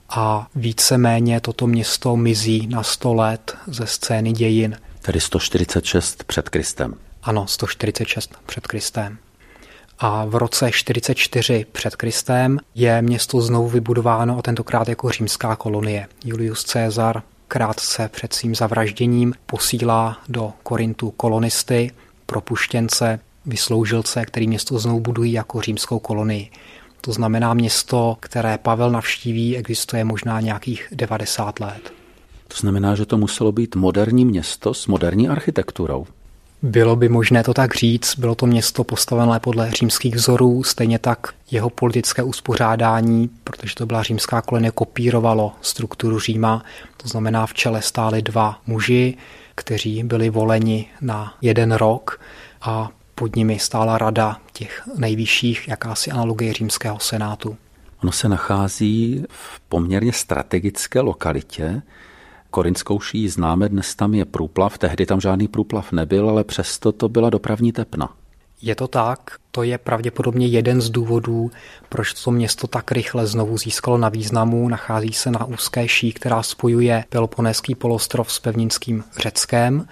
a 0.09 0.47
víceméně 0.55 1.41
toto 1.41 1.67
město 1.67 2.15
mizí 2.15 2.67
na 2.67 2.83
100 2.83 3.13
let 3.13 3.57
ze 3.67 3.87
scény 3.87 4.31
dějin. 4.31 4.77
Tedy 5.01 5.21
146 5.21 6.23
před 6.23 6.49
Kristem. 6.49 6.93
Ano, 7.23 7.47
146 7.47 8.31
před 8.45 8.67
Kristem. 8.67 9.17
A 10.01 10.25
v 10.25 10.35
roce 10.35 10.71
44 10.71 11.65
před 11.71 11.95
Kristem 11.95 12.59
je 12.75 13.01
město 13.01 13.41
znovu 13.41 13.69
vybudováno 13.69 14.37
a 14.37 14.41
tentokrát 14.41 14.89
jako 14.89 15.09
římská 15.09 15.55
kolonie. 15.55 16.07
Julius 16.25 16.63
Caesar 16.63 17.21
krátce 17.47 18.09
před 18.13 18.33
svým 18.33 18.55
zavražděním 18.55 19.33
posílá 19.45 20.17
do 20.29 20.53
Korintu 20.63 21.11
kolonisty, 21.11 21.91
propuštěnce, 22.25 23.19
vysloužilce, 23.45 24.25
který 24.25 24.47
město 24.47 24.79
znovu 24.79 24.99
budují 24.99 25.31
jako 25.31 25.61
římskou 25.61 25.99
kolonii. 25.99 26.51
To 27.01 27.11
znamená 27.11 27.53
město, 27.53 28.17
které 28.19 28.57
Pavel 28.57 28.91
navštíví, 28.91 29.57
existuje 29.57 30.03
možná 30.03 30.41
nějakých 30.41 30.87
90 30.91 31.59
let. 31.59 31.93
To 32.47 32.57
znamená, 32.57 32.95
že 32.95 33.05
to 33.05 33.17
muselo 33.17 33.51
být 33.51 33.75
moderní 33.75 34.25
město 34.25 34.73
s 34.73 34.87
moderní 34.87 35.29
architekturou. 35.29 36.05
Bylo 36.61 36.95
by 36.95 37.09
možné 37.09 37.43
to 37.43 37.53
tak 37.53 37.75
říct, 37.75 38.19
bylo 38.19 38.35
to 38.35 38.45
město 38.45 38.83
postavené 38.83 39.39
podle 39.39 39.71
římských 39.71 40.15
vzorů, 40.15 40.63
stejně 40.63 40.99
tak 40.99 41.27
jeho 41.51 41.69
politické 41.69 42.23
uspořádání, 42.23 43.29
protože 43.43 43.75
to 43.75 43.85
byla 43.85 44.03
římská 44.03 44.41
kolonie, 44.41 44.71
kopírovalo 44.71 45.53
strukturu 45.61 46.19
Říma, 46.19 46.63
to 46.97 47.07
znamená 47.07 47.45
v 47.45 47.53
čele 47.53 47.81
stáli 47.81 48.21
dva 48.21 48.61
muži, 48.67 49.17
kteří 49.55 50.03
byli 50.03 50.29
voleni 50.29 50.85
na 51.01 51.33
jeden 51.41 51.71
rok 51.71 52.21
a 52.61 52.89
pod 53.15 53.35
nimi 53.35 53.59
stála 53.59 53.97
rada 53.97 54.37
těch 54.53 54.83
nejvyšších, 54.97 55.67
jakási 55.67 56.11
analogie 56.11 56.53
římského 56.53 56.99
senátu. 56.99 57.57
Ono 58.03 58.11
se 58.11 58.29
nachází 58.29 59.23
v 59.29 59.59
poměrně 59.59 60.13
strategické 60.13 60.99
lokalitě. 60.99 61.81
Korinskou 62.51 62.99
ší 62.99 63.29
známe, 63.29 63.69
dnes 63.69 63.95
tam 63.95 64.13
je 64.13 64.25
průplav, 64.25 64.77
tehdy 64.77 65.05
tam 65.05 65.21
žádný 65.21 65.47
průplav 65.47 65.91
nebyl, 65.91 66.29
ale 66.29 66.43
přesto 66.43 66.91
to 66.91 67.09
byla 67.09 67.29
dopravní 67.29 67.71
tepna. 67.71 68.09
Je 68.61 68.75
to 68.75 68.87
tak, 68.87 69.19
to 69.51 69.63
je 69.63 69.77
pravděpodobně 69.77 70.47
jeden 70.47 70.81
z 70.81 70.89
důvodů, 70.89 71.51
proč 71.89 72.13
to 72.13 72.31
město 72.31 72.67
tak 72.67 72.91
rychle 72.91 73.27
znovu 73.27 73.57
získalo 73.57 73.97
na 73.97 74.09
významu. 74.09 74.69
Nachází 74.69 75.13
se 75.13 75.31
na 75.31 75.45
úzké 75.45 75.87
ší, 75.87 76.13
která 76.13 76.43
spojuje 76.43 77.03
Peloponéský 77.09 77.75
polostrov 77.75 78.31
s 78.31 78.39
pevninským 78.39 79.03
Řeckem 79.17 79.87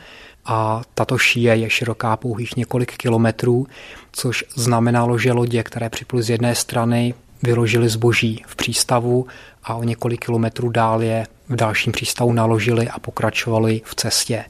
a 0.45 0.81
tato 0.93 1.17
šíje 1.17 1.55
je 1.55 1.69
široká 1.69 2.17
pouhých 2.17 2.55
několik 2.55 2.97
kilometrů, 2.97 3.67
což 4.11 4.45
znamenalo, 4.55 5.17
že 5.17 5.31
lodě, 5.31 5.63
které 5.63 5.89
připluly 5.89 6.23
z 6.23 6.29
jedné 6.29 6.55
strany, 6.55 7.13
vyložili 7.43 7.89
zboží 7.89 8.43
v 8.47 8.55
přístavu 8.55 9.27
a 9.63 9.75
o 9.75 9.83
několik 9.83 10.25
kilometrů 10.25 10.69
dál 10.69 11.03
je 11.03 11.27
v 11.49 11.55
dalším 11.55 11.93
přístavu 11.93 12.33
naložili 12.33 12.89
a 12.89 12.99
pokračovali 12.99 13.81
v 13.85 13.95
cestě. 13.95 14.45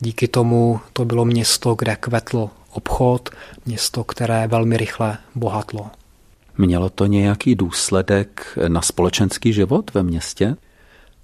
Díky 0.00 0.28
tomu 0.28 0.80
to 0.92 1.04
bylo 1.04 1.24
město, 1.24 1.74
kde 1.74 1.96
kvetl 1.96 2.50
obchod, 2.70 3.30
město, 3.66 4.04
které 4.04 4.46
velmi 4.46 4.76
rychle 4.76 5.18
bohatlo. 5.34 5.90
Mělo 6.58 6.90
to 6.90 7.06
nějaký 7.06 7.54
důsledek 7.54 8.58
na 8.68 8.82
společenský 8.82 9.52
život 9.52 9.94
ve 9.94 10.02
městě? 10.02 10.56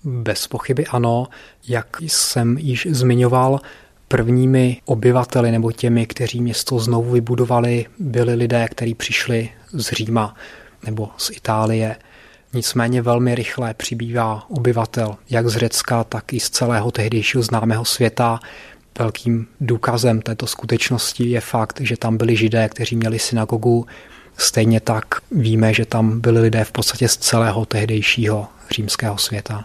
Bez 0.04 0.46
pochyby 0.46 0.86
ano. 0.86 1.26
Jak 1.68 1.96
jsem 2.00 2.58
již 2.58 2.88
zmiňoval, 2.90 3.60
Prvními 4.08 4.80
obyvateli 4.84 5.50
nebo 5.50 5.72
těmi, 5.72 6.06
kteří 6.06 6.40
město 6.40 6.78
znovu 6.78 7.10
vybudovali, 7.10 7.86
byli 7.98 8.34
lidé, 8.34 8.68
kteří 8.70 8.94
přišli 8.94 9.48
z 9.72 9.92
Říma 9.92 10.34
nebo 10.86 11.08
z 11.16 11.30
Itálie. 11.30 11.96
Nicméně 12.52 13.02
velmi 13.02 13.34
rychle 13.34 13.74
přibývá 13.74 14.46
obyvatel 14.50 15.16
jak 15.30 15.48
z 15.48 15.56
Řecka, 15.56 16.04
tak 16.04 16.32
i 16.32 16.40
z 16.40 16.50
celého 16.50 16.90
tehdejšího 16.90 17.42
známého 17.42 17.84
světa. 17.84 18.40
Velkým 18.98 19.46
důkazem 19.60 20.22
této 20.22 20.46
skutečnosti 20.46 21.24
je 21.24 21.40
fakt, 21.40 21.80
že 21.80 21.96
tam 21.96 22.16
byli 22.16 22.36
židé, 22.36 22.68
kteří 22.68 22.96
měli 22.96 23.18
synagogu. 23.18 23.86
Stejně 24.38 24.80
tak 24.80 25.04
víme, 25.30 25.74
že 25.74 25.84
tam 25.84 26.20
byli 26.20 26.40
lidé 26.40 26.64
v 26.64 26.72
podstatě 26.72 27.08
z 27.08 27.16
celého 27.16 27.66
tehdejšího 27.66 28.46
římského 28.70 29.18
světa. 29.18 29.64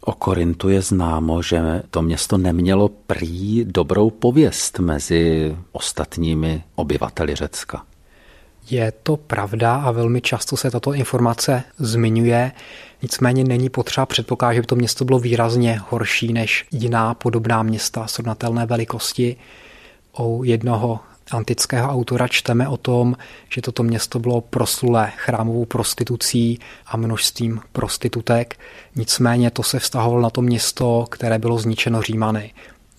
O 0.00 0.12
Korintu 0.12 0.68
je 0.68 0.82
známo, 0.82 1.42
že 1.42 1.82
to 1.90 2.02
město 2.02 2.38
nemělo 2.38 2.88
prý 2.88 3.64
dobrou 3.64 4.10
pověst 4.10 4.78
mezi 4.78 5.56
ostatními 5.72 6.62
obyvateli 6.74 7.34
Řecka. 7.34 7.82
Je 8.70 8.92
to 9.02 9.16
pravda 9.16 9.74
a 9.74 9.90
velmi 9.90 10.20
často 10.20 10.56
se 10.56 10.70
tato 10.70 10.92
informace 10.92 11.62
zmiňuje, 11.78 12.52
nicméně 13.02 13.44
není 13.44 13.70
potřeba 13.70 14.06
předpokládat, 14.06 14.54
že 14.54 14.60
by 14.60 14.66
to 14.66 14.76
město 14.76 15.04
bylo 15.04 15.18
výrazně 15.18 15.80
horší 15.88 16.32
než 16.32 16.66
jiná 16.70 17.14
podobná 17.14 17.62
města 17.62 18.06
srovnatelné 18.06 18.66
velikosti. 18.66 19.36
O 20.12 20.44
jednoho 20.44 21.00
antického 21.30 21.90
autora 21.90 22.28
čteme 22.28 22.68
o 22.68 22.76
tom, 22.76 23.16
že 23.48 23.60
toto 23.60 23.82
město 23.82 24.18
bylo 24.18 24.40
proslulé 24.40 25.12
chrámovou 25.16 25.64
prostitucí 25.64 26.58
a 26.86 26.96
množstvím 26.96 27.60
prostitutek. 27.72 28.58
Nicméně 28.96 29.50
to 29.50 29.62
se 29.62 29.78
vztahovalo 29.78 30.22
na 30.22 30.30
to 30.30 30.42
město, 30.42 31.06
které 31.10 31.38
bylo 31.38 31.58
zničeno 31.58 32.02
Římany. 32.02 32.52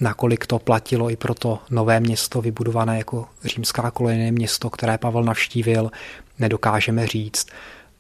Nakolik 0.04 0.46
to 0.48 0.60
platilo 0.60 1.10
i 1.10 1.16
pro 1.16 1.34
to 1.34 1.60
nové 1.70 2.00
město 2.00 2.42
vybudované 2.42 2.98
jako 2.98 3.26
římská 3.44 3.92
kolonie 3.92 4.32
město, 4.32 4.70
které 4.70 4.98
Pavel 4.98 5.24
navštívil, 5.24 5.92
nedokážeme 6.40 7.08
říct. 7.08 7.48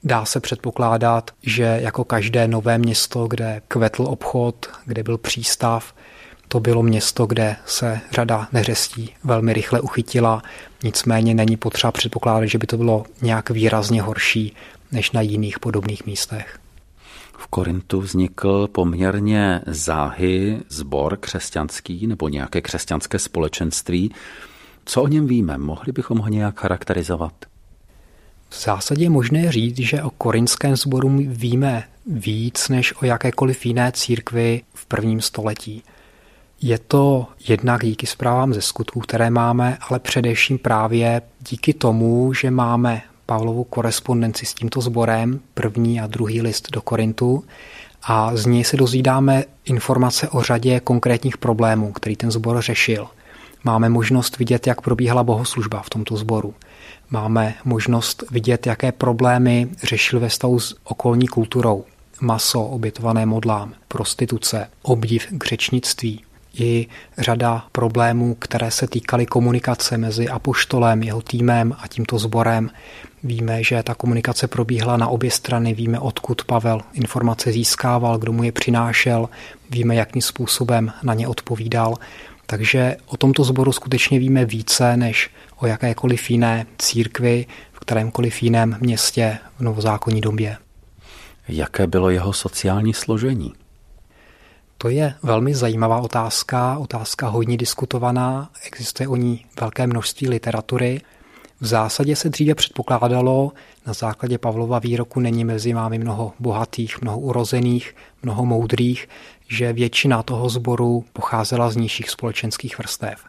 Dá 0.04 0.26
se 0.26 0.40
předpokládat, 0.40 1.32
že 1.44 1.64
jako 1.64 2.04
každé 2.04 2.48
nové 2.48 2.78
město, 2.78 3.28
kde 3.28 3.62
kvetl 3.68 4.04
obchod, 4.04 4.70
kde 4.86 5.04
byl 5.04 5.18
přístav, 5.18 5.96
to 6.48 6.60
bylo 6.60 6.84
město, 6.84 7.26
kde 7.26 7.56
se 7.66 8.00
řada 8.12 8.48
neřestí 8.52 9.14
velmi 9.24 9.54
rychle 9.54 9.82
uchytila, 9.82 10.44
nicméně 10.84 11.34
není 11.34 11.58
potřeba 11.58 11.92
předpokládat, 11.92 12.46
že 12.46 12.58
by 12.58 12.68
to 12.68 12.78
bylo 12.78 13.04
nějak 13.22 13.50
výrazně 13.50 14.02
horší 14.02 14.56
než 14.92 15.12
na 15.12 15.22
jiných 15.22 15.60
podobných 15.60 16.06
místech. 16.06 16.60
V 17.44 17.48
Korintu 17.48 18.02
vznikl 18.02 18.68
poměrně 18.68 19.62
záhy 19.68 20.60
zbor 20.70 21.18
křesťanský 21.18 22.08
nebo 22.08 22.30
nějaké 22.30 22.62
křesťanské 22.62 23.20
společenství. 23.20 24.14
Co 24.86 25.04
o 25.04 25.08
něm 25.08 25.28
víme? 25.28 25.58
Mohli 25.58 25.92
bychom 25.92 26.18
ho 26.18 26.28
nějak 26.28 26.60
charakterizovat? 26.60 27.34
V 28.50 28.64
zásadě 28.64 29.04
je 29.04 29.10
možné 29.10 29.52
říct, 29.52 29.78
že 29.78 30.04
o 30.04 30.10
korinském 30.10 30.76
sboru 30.76 31.10
víme 31.28 31.84
víc 32.08 32.70
než 32.70 33.02
o 33.02 33.06
jakékoliv 33.06 33.66
jiné 33.66 33.92
církvi 33.92 34.62
v 34.74 34.86
prvním 34.86 35.22
století. 35.22 35.84
Je 36.62 36.80
to 36.80 37.28
jednak 37.48 37.86
díky 37.86 38.08
zprávám 38.08 38.54
ze 38.54 38.62
skutků, 38.62 39.00
které 39.00 39.30
máme, 39.30 39.78
ale 39.90 40.00
především 40.00 40.58
právě 40.58 41.22
díky 41.50 41.74
tomu, 41.74 42.34
že 42.34 42.52
máme 42.52 43.02
Pavlovu 43.26 43.64
korespondenci 43.64 44.46
s 44.46 44.54
tímto 44.54 44.82
sborem, 44.82 45.40
první 45.54 46.02
a 46.02 46.08
druhý 46.08 46.42
list 46.42 46.72
do 46.72 46.82
Korintu, 46.82 47.44
a 48.04 48.36
z 48.36 48.46
něj 48.46 48.64
se 48.64 48.78
dozvídáme 48.78 49.44
informace 49.66 50.30
o 50.30 50.42
řadě 50.42 50.80
konkrétních 50.80 51.38
problémů, 51.38 51.92
který 51.92 52.16
ten 52.16 52.32
sbor 52.32 52.62
řešil. 52.62 53.08
Máme 53.64 53.90
možnost 53.90 54.38
vidět, 54.38 54.68
jak 54.68 54.82
probíhala 54.82 55.24
bohoslužba 55.24 55.82
v 55.82 55.90
tomto 55.90 56.18
sboru. 56.18 56.54
Máme 57.10 57.56
možnost 57.66 58.24
vidět, 58.32 58.68
jaké 58.68 58.92
problémy 58.92 59.70
řešil 59.84 60.20
ve 60.20 60.30
stavu 60.30 60.60
s 60.60 60.76
okolní 60.84 61.28
kulturou. 61.28 61.84
Maso 62.22 62.62
obětované 62.62 63.26
modlám, 63.26 63.74
prostituce, 63.88 64.68
obdiv 64.82 65.28
k 65.32 65.46
řečnictví, 65.46 66.24
i 66.54 66.88
řada 67.18 67.66
problémů, 67.72 68.36
které 68.36 68.72
se 68.72 68.88
týkaly 68.88 69.26
komunikace 69.26 69.98
mezi 69.98 70.30
apoštolem, 70.30 71.04
jeho 71.04 71.22
týmem 71.22 71.76
a 71.80 71.88
tímto 71.88 72.20
sborem. 72.20 72.70
Víme, 73.24 73.64
že 73.64 73.84
ta 73.84 73.96
komunikace 73.96 74.48
probíhala 74.48 74.98
na 74.98 75.08
obě 75.08 75.32
strany, 75.32 75.74
víme, 75.74 76.00
odkud 76.00 76.44
Pavel 76.44 76.82
informace 76.94 77.52
získával, 77.52 78.18
kdo 78.18 78.32
mu 78.32 78.44
je 78.44 78.52
přinášel, 78.52 79.30
víme, 79.70 79.96
jakým 79.96 80.22
způsobem 80.22 80.92
na 81.04 81.14
ně 81.14 81.28
odpovídal. 81.28 81.96
Takže 82.46 82.98
o 83.06 83.18
tomto 83.18 83.44
sboru 83.44 83.72
skutečně 83.72 84.20
víme 84.20 84.46
více 84.46 84.98
než 84.98 85.30
o 85.58 85.68
jakékoliv 85.68 86.32
jiné 86.32 86.66
církvi 86.78 87.46
v 87.74 87.80
kterémkoliv 87.80 88.44
jiném 88.44 88.78
městě 88.80 89.38
v 89.58 89.62
novozákonní 89.62 90.22
době. 90.22 90.58
Jaké 91.48 91.88
bylo 91.88 92.10
jeho 92.10 92.34
sociální 92.34 92.94
složení? 92.94 93.54
To 94.84 94.90
je 94.90 95.14
velmi 95.24 95.56
zajímavá 95.56 96.02
otázka, 96.02 96.78
otázka 96.78 97.28
hodně 97.28 97.58
diskutovaná, 97.58 98.50
existuje 98.66 99.08
o 99.08 99.16
ní 99.16 99.46
velké 99.62 99.88
množství 99.88 100.30
literatury. 100.30 101.02
V 101.62 101.66
zásadě 101.66 102.16
se 102.16 102.30
dříve 102.30 102.56
předpokládalo, 102.56 103.52
na 103.88 103.94
základě 103.94 104.38
Pavlova 104.38 104.80
výroku 104.80 105.20
není 105.20 105.46
mezi 105.46 105.74
vámi 105.74 106.00
mnoho 106.00 106.34
bohatých, 106.40 107.02
mnoho 107.02 107.20
urozených, 107.20 107.96
mnoho 108.24 108.46
moudrých, 108.46 109.10
že 109.48 109.74
většina 109.74 110.24
toho 110.24 110.50
sboru 110.50 111.06
pocházela 111.14 111.70
z 111.70 111.76
nižších 111.76 112.10
společenských 112.10 112.78
vrstev. 112.78 113.24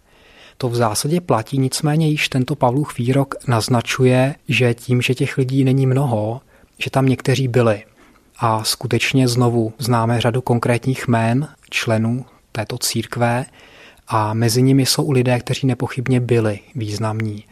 To 0.59 0.69
v 0.69 0.75
zásadě 0.75 1.21
platí, 1.21 1.59
nicméně 1.59 2.09
již 2.09 2.29
tento 2.29 2.55
Pavlův 2.55 2.99
výrok 2.99 3.35
naznačuje, 3.49 4.35
že 4.49 4.75
tím, 4.75 5.03
že 5.03 5.15
těch 5.15 5.39
lidí 5.39 5.65
není 5.65 5.87
mnoho, 5.87 6.41
že 6.79 6.91
tam 6.91 7.07
někteří 7.07 7.49
byli. 7.49 7.85
A 8.37 8.65
skutečně 8.65 9.29
znovu 9.29 9.73
známe 9.79 10.21
řadu 10.21 10.41
konkrétních 10.41 11.09
jmén 11.09 11.49
členů 11.71 12.25
této 12.53 12.79
církve 12.79 13.45
a 14.09 14.35
mezi 14.35 14.63
nimi 14.63 14.87
jsou 14.87 15.11
lidé, 15.11 15.39
kteří 15.39 15.67
nepochybně 15.67 16.21
byli 16.21 16.59
významní. 16.75 17.45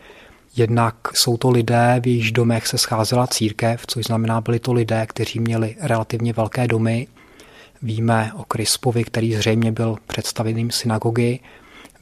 Jednak 0.57 0.95
jsou 1.15 1.37
to 1.37 1.51
lidé, 1.51 2.01
v 2.03 2.07
jejichž 2.07 2.33
domech 2.33 2.67
se 2.67 2.79
scházela 2.79 3.27
církev, 3.27 3.87
což 3.87 4.05
znamená, 4.05 4.41
byli 4.41 4.59
to 4.59 4.73
lidé, 4.73 5.07
kteří 5.07 5.41
měli 5.41 5.77
relativně 5.81 6.33
velké 6.33 6.69
domy. 6.69 7.07
Víme 7.83 8.33
o 8.37 8.45
Krispovi, 8.45 9.05
který 9.05 9.35
zřejmě 9.35 9.73
byl 9.73 9.97
představeným 10.07 10.71
synagogy, 10.71 11.41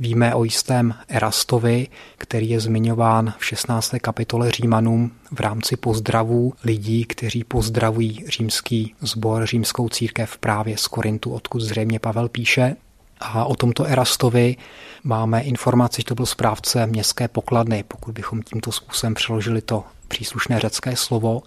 Víme 0.00 0.34
o 0.34 0.44
jistém 0.44 0.94
Erastovi, 1.08 1.86
který 2.18 2.50
je 2.50 2.60
zmiňován 2.60 3.34
v 3.38 3.44
16. 3.44 3.94
kapitole 4.00 4.50
Římanům 4.50 5.12
v 5.30 5.40
rámci 5.40 5.76
pozdravů 5.76 6.52
lidí, 6.64 7.04
kteří 7.04 7.44
pozdravují 7.44 8.24
římský 8.28 8.94
sbor, 9.00 9.46
římskou 9.46 9.88
církev 9.88 10.38
právě 10.38 10.76
z 10.76 10.86
Korintu, 10.86 11.34
odkud 11.34 11.60
zřejmě 11.60 11.98
Pavel 11.98 12.28
píše. 12.28 12.76
A 13.20 13.44
o 13.44 13.54
tomto 13.54 13.84
Erastovi 13.84 14.56
máme 15.04 15.40
informaci, 15.40 16.02
že 16.02 16.04
to 16.04 16.14
byl 16.14 16.26
správce 16.26 16.86
městské 16.86 17.28
pokladny, 17.28 17.84
pokud 17.88 18.14
bychom 18.14 18.42
tímto 18.42 18.72
způsobem 18.72 19.14
přeložili 19.14 19.62
to 19.62 19.84
příslušné 20.08 20.60
řecké 20.60 20.96
slovo. 20.96 21.42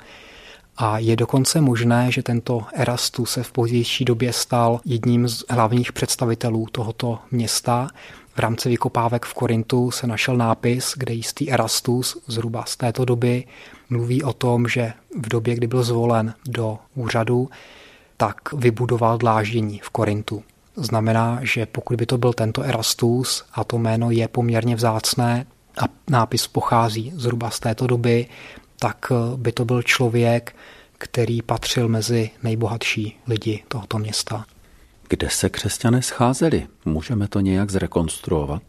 A 0.78 1.00
je 1.00 1.16
dokonce 1.16 1.62
možné, 1.62 2.12
že 2.12 2.24
tento 2.24 2.66
Erastus 2.74 3.32
se 3.32 3.44
v 3.44 3.52
pozdější 3.52 4.06
době 4.06 4.34
stal 4.34 4.80
jedním 4.86 5.28
z 5.28 5.44
hlavních 5.50 5.94
představitelů 5.94 6.68
tohoto 6.72 7.20
města 7.32 7.88
v 8.36 8.40
rámci 8.40 8.70
vykopávek 8.70 9.26
v 9.26 9.34
Korintu 9.34 9.92
se 9.92 10.08
našel 10.08 10.38
nápis, 10.38 10.94
kde 10.98 11.14
jistý 11.14 11.52
Erastus 11.52 12.18
zhruba 12.28 12.64
z 12.68 12.78
této 12.78 13.06
doby 13.06 13.44
mluví 13.90 14.24
o 14.24 14.34
tom, 14.34 14.68
že 14.68 14.94
v 15.20 15.30
době, 15.30 15.56
kdy 15.56 15.68
byl 15.68 15.84
zvolen 15.84 16.34
do 16.48 16.78
úřadu, 16.96 17.50
tak 18.18 18.54
vybudoval 18.54 19.18
dláždění 19.18 19.80
v 19.84 19.90
Korintu. 19.90 20.44
Znamená, 20.76 21.40
že 21.42 21.66
pokud 21.66 21.98
by 21.98 22.06
to 22.06 22.18
byl 22.18 22.34
tento 22.34 22.62
Erastus 22.64 23.46
a 23.54 23.64
to 23.64 23.78
jméno 23.78 24.12
je 24.12 24.28
poměrně 24.28 24.76
vzácné 24.76 25.46
a 25.78 25.84
nápis 26.10 26.48
pochází 26.48 27.14
zhruba 27.16 27.50
z 27.50 27.60
této 27.60 27.88
doby, 27.88 28.28
tak 28.80 29.12
by 29.36 29.52
to 29.52 29.66
byl 29.66 29.82
člověk, 29.82 30.56
který 30.98 31.42
patřil 31.42 31.90
mezi 31.90 32.30
nejbohatší 32.44 33.20
lidi 33.28 33.64
tohoto 33.68 33.98
města. 33.98 34.46
Kde 35.14 35.30
se 35.30 35.50
křesťané 35.50 36.02
scházeli? 36.02 36.68
Můžeme 36.86 37.28
to 37.28 37.40
nějak 37.40 37.70
zrekonstruovat? 37.70 38.64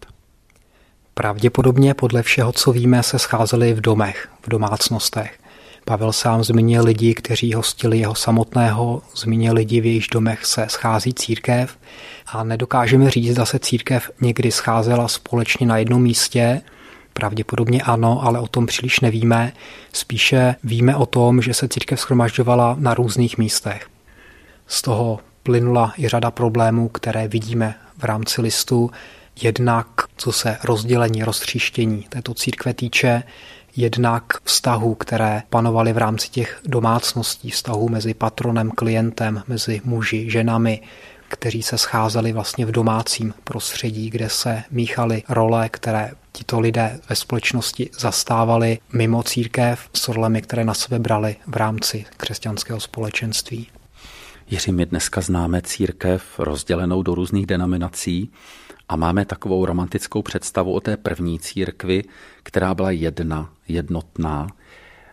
Pravděpodobně 1.14 1.94
podle 1.94 2.22
všeho, 2.22 2.52
co 2.52 2.72
víme, 2.72 3.02
se 3.02 3.18
scházeli 3.18 3.74
v 3.74 3.80
domech, 3.80 4.28
v 4.42 4.48
domácnostech. 4.48 5.38
Pavel 5.84 6.12
sám 6.12 6.44
zmínil 6.44 6.84
lidi, 6.84 7.14
kteří 7.14 7.54
hostili 7.54 7.98
jeho 7.98 8.14
samotného, 8.14 9.02
zmínil 9.16 9.54
lidi, 9.54 9.80
v 9.80 9.86
jejichž 9.86 10.08
domech 10.08 10.46
se 10.46 10.66
schází 10.68 11.14
církev 11.14 11.78
a 12.26 12.44
nedokážeme 12.44 13.10
říct, 13.10 13.32
zda 13.32 13.46
se 13.46 13.58
církev 13.58 14.10
někdy 14.20 14.50
scházela 14.50 15.08
společně 15.08 15.66
na 15.66 15.78
jednom 15.78 16.02
místě. 16.02 16.62
Pravděpodobně 17.12 17.82
ano, 17.82 18.22
ale 18.22 18.40
o 18.40 18.46
tom 18.46 18.66
příliš 18.66 19.00
nevíme. 19.00 19.52
Spíše 19.92 20.56
víme 20.64 20.96
o 20.96 21.06
tom, 21.06 21.42
že 21.42 21.54
se 21.54 21.68
církev 21.68 22.00
schromažďovala 22.00 22.76
na 22.78 22.94
různých 22.94 23.38
místech. 23.38 23.86
Z 24.66 24.82
toho 24.82 25.20
plynula 25.44 25.92
i 25.98 26.08
řada 26.08 26.30
problémů, 26.30 26.88
které 26.88 27.28
vidíme 27.28 27.74
v 27.98 28.04
rámci 28.04 28.40
listu, 28.40 28.90
jednak 29.42 29.86
co 30.16 30.32
se 30.32 30.58
rozdělení, 30.64 31.24
roztříštění 31.24 32.06
této 32.08 32.34
církve 32.34 32.74
týče, 32.74 33.22
jednak 33.76 34.24
vztahů, 34.44 34.94
které 34.94 35.42
panovaly 35.50 35.92
v 35.92 35.98
rámci 35.98 36.28
těch 36.28 36.60
domácností, 36.66 37.50
vztahů 37.50 37.88
mezi 37.88 38.14
patronem, 38.14 38.70
klientem, 38.70 39.42
mezi 39.48 39.80
muži, 39.84 40.30
ženami, 40.30 40.80
kteří 41.28 41.62
se 41.62 41.78
scházeli 41.78 42.32
vlastně 42.32 42.66
v 42.66 42.72
domácím 42.72 43.34
prostředí, 43.44 44.10
kde 44.10 44.28
se 44.28 44.62
míchaly 44.70 45.22
role, 45.28 45.68
které 45.68 46.10
tito 46.32 46.60
lidé 46.60 47.00
ve 47.08 47.16
společnosti 47.16 47.90
zastávali 47.98 48.78
mimo 48.92 49.22
církev 49.22 49.88
s 49.94 50.08
rolemi, 50.08 50.42
které 50.42 50.64
na 50.64 50.74
sebe 50.74 50.98
brali 50.98 51.36
v 51.46 51.56
rámci 51.56 52.04
křesťanského 52.16 52.80
společenství. 52.80 53.66
Jiří, 54.50 54.72
my 54.72 54.86
dneska 54.86 55.20
známe 55.20 55.62
církev 55.62 56.38
rozdělenou 56.38 57.02
do 57.02 57.14
různých 57.14 57.46
denominací 57.46 58.30
a 58.88 58.96
máme 58.96 59.24
takovou 59.24 59.66
romantickou 59.66 60.22
představu 60.22 60.72
o 60.72 60.80
té 60.80 60.96
první 60.96 61.40
církvi, 61.40 62.04
která 62.42 62.74
byla 62.74 62.90
jedna, 62.90 63.50
jednotná. 63.68 64.46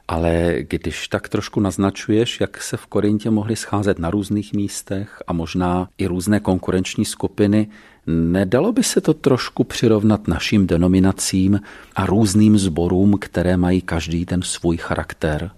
Ale 0.07 0.55
když 0.59 1.07
tak 1.07 1.29
trošku 1.29 1.59
naznačuješ, 1.59 2.41
jak 2.41 2.61
se 2.61 2.77
v 2.77 2.85
Korintě 2.85 3.29
mohli 3.29 3.55
scházet 3.55 3.99
na 3.99 4.09
různých 4.09 4.53
místech 4.53 5.23
a 5.27 5.33
možná 5.33 5.87
i 5.97 6.07
různé 6.07 6.39
konkurenční 6.39 7.05
skupiny, 7.05 7.67
nedalo 8.07 8.71
by 8.71 8.83
se 8.83 9.01
to 9.01 9.13
trošku 9.13 9.63
přirovnat 9.63 10.27
našim 10.27 10.67
denominacím 10.67 11.59
a 11.95 12.05
různým 12.05 12.57
sborům, 12.57 13.17
které 13.19 13.57
mají 13.57 13.81
každý 13.81 14.25
ten 14.25 14.41
svůj 14.41 14.77
charakter? 14.77 15.51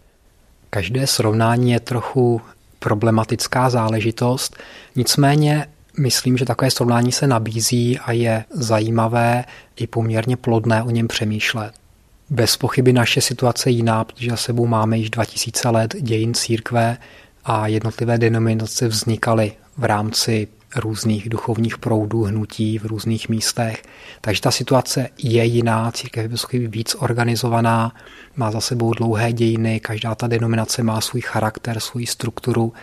Každé 0.69 1.07
srovnání 1.07 1.71
je 1.71 1.79
trochu 1.79 2.41
problematická 2.83 3.69
záležitost. 3.69 4.57
Nicméně 4.95 5.67
Myslím, 5.97 6.37
že 6.37 6.45
takové 6.45 6.71
srovnání 6.71 7.11
se 7.11 7.27
nabízí 7.27 7.99
a 7.99 8.11
je 8.11 8.45
zajímavé 8.51 9.45
i 9.75 9.87
poměrně 9.87 10.37
plodné 10.37 10.83
o 10.83 10.89
něm 10.89 11.07
přemýšlet. 11.07 11.73
Bez 12.29 12.57
pochyby 12.57 12.93
naše 12.93 13.21
situace 13.21 13.69
je 13.69 13.73
jiná, 13.73 14.03
protože 14.03 14.29
za 14.29 14.37
sebou 14.37 14.67
máme 14.67 14.97
již 14.97 15.09
2000 15.09 15.69
let 15.69 15.95
dějin 16.01 16.33
církve 16.33 16.97
a 17.45 17.67
jednotlivé 17.67 18.17
denominace 18.17 18.87
vznikaly 18.87 19.51
v 19.77 19.83
rámci 19.83 20.47
různých 20.75 21.29
duchovních 21.29 21.77
proudů, 21.77 22.23
hnutí 22.23 22.79
v 22.79 22.85
různých 22.85 23.29
místech. 23.29 23.83
Takže 24.21 24.41
ta 24.41 24.51
situace 24.51 25.09
je 25.17 25.45
jiná, 25.45 25.91
církev 25.91 26.31
je 26.53 26.67
víc 26.67 26.95
organizovaná, 26.99 27.91
má 28.35 28.51
za 28.51 28.61
sebou 28.61 28.93
dlouhé 28.93 29.33
dějiny, 29.33 29.79
každá 29.79 30.15
ta 30.15 30.27
denominace 30.27 30.83
má 30.83 31.01
svůj 31.01 31.21
charakter, 31.21 31.79
svou 31.79 32.05
strukturu. 32.05 32.73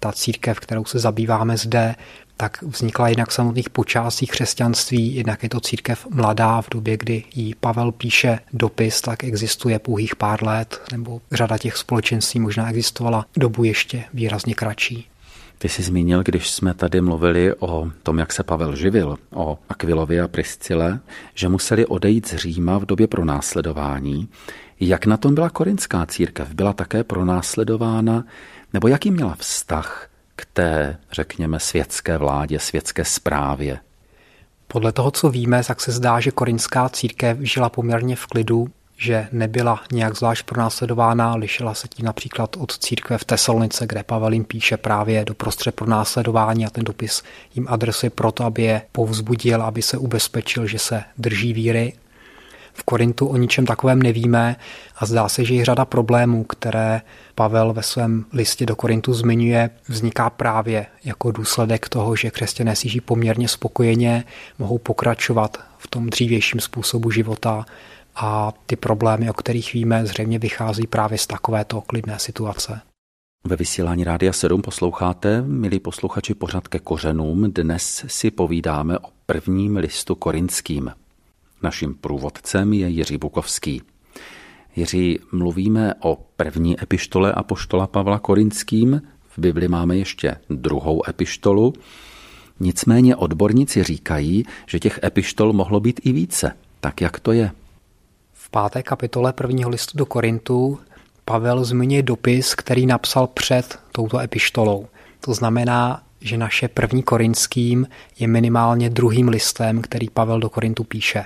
Ta 0.00 0.12
církev, 0.12 0.60
kterou 0.60 0.84
se 0.84 0.98
zabýváme 0.98 1.56
zde, 1.56 1.94
tak 2.40 2.62
vznikla 2.62 3.08
jinak 3.08 3.28
v 3.28 3.32
samotných 3.32 3.70
počátcích 3.70 4.30
křesťanství, 4.30 5.14
jednak 5.14 5.42
je 5.42 5.48
to 5.48 5.60
církev 5.60 6.06
mladá 6.10 6.62
v 6.62 6.70
době, 6.70 6.96
kdy 6.96 7.24
jí 7.34 7.54
Pavel 7.54 7.92
píše 7.92 8.38
dopis, 8.52 9.00
tak 9.00 9.24
existuje 9.24 9.78
pouhých 9.78 10.16
pár 10.16 10.44
let, 10.44 10.80
nebo 10.92 11.20
řada 11.32 11.58
těch 11.58 11.76
společenství 11.76 12.40
možná 12.40 12.68
existovala 12.68 13.26
dobu 13.36 13.64
ještě 13.64 14.04
výrazně 14.14 14.54
kratší. 14.54 15.09
Ty 15.62 15.68
jsi 15.68 15.82
zmínil, 15.82 16.22
když 16.22 16.50
jsme 16.50 16.74
tady 16.74 17.00
mluvili 17.00 17.54
o 17.58 17.90
tom, 18.02 18.18
jak 18.18 18.32
se 18.32 18.42
Pavel 18.42 18.76
živil, 18.76 19.16
o 19.34 19.58
Akvilovi 19.68 20.20
a 20.20 20.28
Priscile, 20.28 21.00
že 21.34 21.48
museli 21.48 21.86
odejít 21.86 22.28
z 22.28 22.36
Říma 22.36 22.78
v 22.78 22.86
době 22.86 23.06
pronásledování. 23.06 24.28
Jak 24.80 25.06
na 25.06 25.16
tom 25.16 25.34
byla 25.34 25.50
korinská 25.50 26.06
církev? 26.06 26.54
Byla 26.54 26.72
také 26.72 27.04
pronásledována? 27.04 28.24
Nebo 28.72 28.88
jaký 28.88 29.10
měla 29.10 29.34
vztah 29.38 30.08
k 30.36 30.46
té, 30.52 30.98
řekněme, 31.12 31.60
světské 31.60 32.18
vládě, 32.18 32.58
světské 32.58 33.04
správě? 33.04 33.78
Podle 34.68 34.92
toho, 34.92 35.10
co 35.10 35.30
víme, 35.30 35.62
tak 35.64 35.80
se 35.80 35.92
zdá, 35.92 36.20
že 36.20 36.30
korinská 36.30 36.88
církev 36.88 37.38
žila 37.40 37.68
poměrně 37.68 38.16
v 38.16 38.26
klidu, 38.26 38.68
že 39.00 39.28
nebyla 39.32 39.80
nějak 39.92 40.16
zvlášť 40.16 40.46
pronásledována, 40.46 41.34
lišila 41.34 41.74
se 41.74 41.88
tím 41.88 42.06
například 42.06 42.56
od 42.56 42.78
církve 42.78 43.18
v 43.18 43.24
Tesalonice, 43.24 43.86
kde 43.86 44.02
Pavel 44.02 44.32
jim 44.32 44.44
píše 44.44 44.76
právě 44.76 45.24
do 45.24 45.34
prostřed 45.34 45.74
pronásledování 45.74 46.66
a 46.66 46.70
ten 46.70 46.84
dopis 46.84 47.22
jim 47.54 47.66
adresuje 47.68 48.10
proto, 48.10 48.44
aby 48.44 48.62
je 48.62 48.82
povzbudil, 48.92 49.62
aby 49.62 49.82
se 49.82 49.98
ubezpečil, 49.98 50.66
že 50.66 50.78
se 50.78 51.02
drží 51.18 51.52
víry. 51.52 51.92
V 52.72 52.82
Korintu 52.82 53.26
o 53.26 53.36
ničem 53.36 53.66
takovém 53.66 54.02
nevíme 54.02 54.56
a 54.96 55.06
zdá 55.06 55.28
se, 55.28 55.44
že 55.44 55.54
i 55.54 55.64
řada 55.64 55.84
problémů, 55.84 56.44
které 56.44 57.00
Pavel 57.34 57.72
ve 57.72 57.82
svém 57.82 58.24
listě 58.32 58.66
do 58.66 58.76
Korintu 58.76 59.14
zmiňuje, 59.14 59.70
vzniká 59.88 60.30
právě 60.30 60.86
jako 61.04 61.30
důsledek 61.30 61.88
toho, 61.88 62.16
že 62.16 62.30
křesťané 62.30 62.76
si 62.76 62.88
žijí 62.88 63.00
poměrně 63.00 63.48
spokojeně, 63.48 64.24
mohou 64.58 64.78
pokračovat 64.78 65.58
v 65.78 65.88
tom 65.88 66.10
dřívějším 66.10 66.60
způsobu 66.60 67.10
života 67.10 67.64
a 68.22 68.52
ty 68.66 68.76
problémy, 68.76 69.30
o 69.30 69.32
kterých 69.32 69.72
víme, 69.72 70.06
zřejmě 70.06 70.38
vychází 70.38 70.86
právě 70.86 71.18
z 71.18 71.26
takovéto 71.26 71.80
klidné 71.80 72.18
situace. 72.18 72.80
Ve 73.44 73.56
vysílání 73.56 74.04
Rádia 74.04 74.32
7 74.32 74.62
posloucháte, 74.62 75.42
milí 75.42 75.80
posluchači, 75.80 76.34
pořad 76.34 76.68
ke 76.68 76.78
kořenům. 76.78 77.52
Dnes 77.52 78.04
si 78.06 78.30
povídáme 78.30 78.98
o 78.98 79.08
prvním 79.26 79.76
listu 79.76 80.14
korinským. 80.14 80.90
Naším 81.62 81.94
průvodcem 81.94 82.72
je 82.72 82.88
Jiří 82.88 83.18
Bukovský. 83.18 83.82
Jiří, 84.76 85.18
mluvíme 85.32 85.94
o 86.00 86.18
první 86.36 86.82
epištole 86.82 87.32
Apoštola 87.32 87.86
Pavla 87.86 88.18
Korinským. 88.18 89.02
V 89.28 89.38
Bibli 89.38 89.68
máme 89.68 89.96
ještě 89.96 90.36
druhou 90.50 91.08
epištolu. 91.08 91.72
Nicméně 92.60 93.16
odborníci 93.16 93.82
říkají, 93.82 94.44
že 94.66 94.78
těch 94.78 95.00
epištol 95.04 95.52
mohlo 95.52 95.80
být 95.80 96.00
i 96.04 96.12
více. 96.12 96.56
Tak 96.80 97.00
jak 97.00 97.20
to 97.20 97.32
je? 97.32 97.50
Páté 98.50 98.82
kapitole 98.82 99.32
prvního 99.32 99.70
listu 99.70 99.98
do 99.98 100.06
Korintu 100.06 100.80
Pavel 101.24 101.64
zmiňuje 101.64 102.02
dopis, 102.02 102.54
který 102.54 102.86
napsal 102.86 103.26
před 103.26 103.78
touto 103.92 104.18
epištolou. 104.18 104.86
To 105.20 105.34
znamená, 105.34 106.02
že 106.20 106.36
naše 106.38 106.68
první 106.68 107.02
korinským 107.02 107.86
je 108.18 108.28
minimálně 108.28 108.90
druhým 108.90 109.28
listem, 109.28 109.82
který 109.82 110.08
Pavel 110.10 110.40
do 110.40 110.50
Korintu 110.50 110.84
píše. 110.84 111.24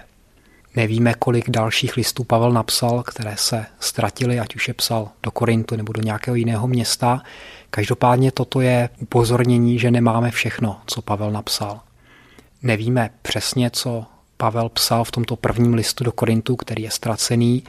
Nevíme, 0.76 1.14
kolik 1.14 1.50
dalších 1.50 1.96
listů 1.96 2.24
Pavel 2.24 2.52
napsal, 2.52 3.02
které 3.02 3.36
se 3.36 3.66
ztratily, 3.80 4.40
ať 4.40 4.56
už 4.56 4.68
je 4.68 4.74
psal 4.74 5.08
do 5.22 5.30
Korintu 5.30 5.76
nebo 5.76 5.92
do 5.92 6.02
nějakého 6.02 6.34
jiného 6.34 6.68
města. 6.68 7.22
Každopádně 7.70 8.32
toto 8.32 8.60
je 8.60 8.88
upozornění, 9.00 9.78
že 9.78 9.90
nemáme 9.90 10.30
všechno, 10.30 10.80
co 10.86 11.02
Pavel 11.02 11.30
napsal. 11.30 11.80
Nevíme 12.62 13.10
přesně, 13.22 13.70
co 13.70 14.06
Pavel 14.44 14.68
psal 14.68 15.04
v 15.04 15.10
tomto 15.10 15.36
prvním 15.36 15.74
listu 15.74 16.04
do 16.04 16.12
Korintu, 16.12 16.56
který 16.56 16.82
je 16.82 16.90
ztracený. 16.90 17.62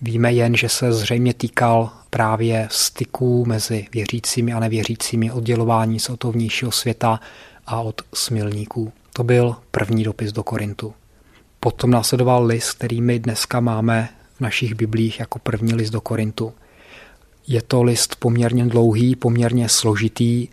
Víme 0.00 0.32
jen, 0.32 0.56
že 0.56 0.68
se 0.68 0.92
zřejmě 0.92 1.34
týkal 1.34 1.90
právě 2.10 2.68
styků 2.70 3.44
mezi 3.46 3.86
věřícími 3.92 4.52
a 4.52 4.60
nevěřícími, 4.60 5.32
oddělování 5.32 6.00
se 6.00 6.12
od 6.12 6.18
toho 6.18 6.32
vnějšího 6.32 6.72
světa 6.72 7.20
a 7.66 7.80
od 7.80 8.02
smilníků. 8.14 8.92
To 9.12 9.24
byl 9.24 9.56
první 9.70 10.04
dopis 10.04 10.32
do 10.32 10.42
Korintu. 10.42 10.94
Potom 11.60 11.90
následoval 11.90 12.44
list, 12.44 12.72
který 12.72 13.00
my 13.00 13.18
dneska 13.18 13.60
máme 13.60 14.08
v 14.36 14.40
našich 14.40 14.74
biblích 14.74 15.20
jako 15.20 15.38
první 15.38 15.74
list 15.74 15.90
do 15.90 16.00
Korintu. 16.00 16.52
Je 17.48 17.62
to 17.62 17.82
list 17.82 18.16
poměrně 18.16 18.64
dlouhý, 18.64 19.16
poměrně 19.16 19.68
složitý, 19.68 20.48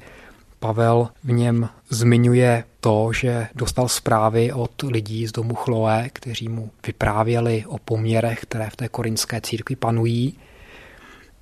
Pavel 0.60 1.10
v 1.24 1.32
něm 1.32 1.70
zmiňuje 1.90 2.64
to, 2.80 3.14
že 3.14 3.48
dostal 3.56 3.88
zprávy 3.88 4.54
od 4.54 4.84
lidí 4.84 5.28
z 5.28 5.32
domu 5.32 5.56
Chloe, 5.56 6.10
kteří 6.14 6.48
mu 6.48 6.72
vyprávěli 6.88 7.66
o 7.68 7.78
poměrech, 7.78 8.42
které 8.42 8.70
v 8.70 8.76
té 8.76 8.88
korinské 8.88 9.42
církvi 9.42 9.76
panují. 9.76 10.38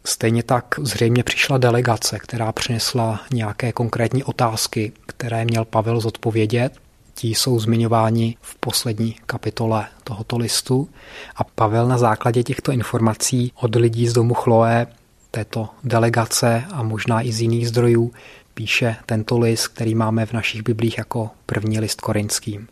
Stejně 0.04 0.44
tak 0.44 0.80
zřejmě 0.82 1.24
přišla 1.24 1.58
delegace, 1.58 2.20
která 2.20 2.52
přinesla 2.52 3.20
nějaké 3.34 3.72
konkrétní 3.72 4.24
otázky, 4.24 4.92
které 5.06 5.46
měl 5.46 5.66
Pavel 5.66 6.00
zodpovědět. 6.00 6.74
Ti 7.14 7.28
jsou 7.28 7.60
zmiňováni 7.60 8.36
v 8.42 8.56
poslední 8.56 9.16
kapitole 9.26 9.88
tohoto 10.04 10.38
listu 10.38 10.90
a 11.36 11.44
Pavel 11.44 11.88
na 11.88 11.98
základě 11.98 12.44
těchto 12.44 12.72
informací 12.72 13.52
od 13.56 13.76
lidí 13.76 14.08
z 14.08 14.14
domu 14.14 14.34
Chloe, 14.34 14.88
této 15.32 15.70
delegace 15.84 16.64
a 16.74 16.84
možná 16.84 17.22
i 17.22 17.32
z 17.32 17.42
jiných 17.42 17.68
zdrojů 17.68 18.12
píše 18.58 18.96
tento 19.06 19.40
list, 19.40 19.68
který 19.68 19.96
máme 19.96 20.26
v 20.26 20.34
našich 20.34 20.62
biblích 20.64 20.98
jako 20.98 21.30
první 21.46 21.80
list 21.80 22.02
korinským. 22.02 22.68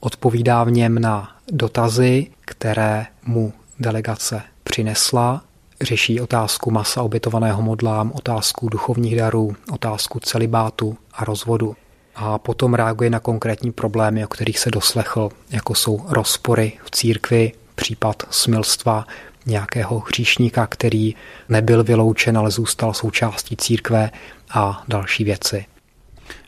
Odpovídá 0.00 0.64
v 0.64 0.70
něm 0.70 0.98
na 0.98 1.36
dotazy, 1.52 2.26
které 2.40 3.06
mu 3.24 3.52
delegace 3.80 4.42
přinesla, 4.64 5.42
řeší 5.80 6.20
otázku 6.20 6.70
masa 6.70 7.02
obětovaného 7.02 7.62
modlám, 7.62 8.12
otázku 8.14 8.68
duchovních 8.68 9.16
darů, 9.16 9.56
otázku 9.72 10.20
celibátu 10.20 10.96
a 11.12 11.24
rozvodu. 11.24 11.76
A 12.14 12.38
potom 12.38 12.74
reaguje 12.74 13.10
na 13.10 13.20
konkrétní 13.20 13.72
problémy, 13.72 14.24
o 14.24 14.28
kterých 14.28 14.58
se 14.58 14.70
doslechl, 14.70 15.30
jako 15.50 15.74
jsou 15.74 16.04
rozpory 16.08 16.72
v 16.84 16.90
církvi, 16.90 17.52
případ 17.74 18.22
smilstva, 18.30 19.06
nějakého 19.46 19.98
hříšníka, 19.98 20.66
který 20.66 21.14
nebyl 21.48 21.84
vyloučen, 21.84 22.38
ale 22.38 22.50
zůstal 22.50 22.94
součástí 22.94 23.56
církve 23.56 24.10
a 24.50 24.84
další 24.88 25.24
věci. 25.24 25.64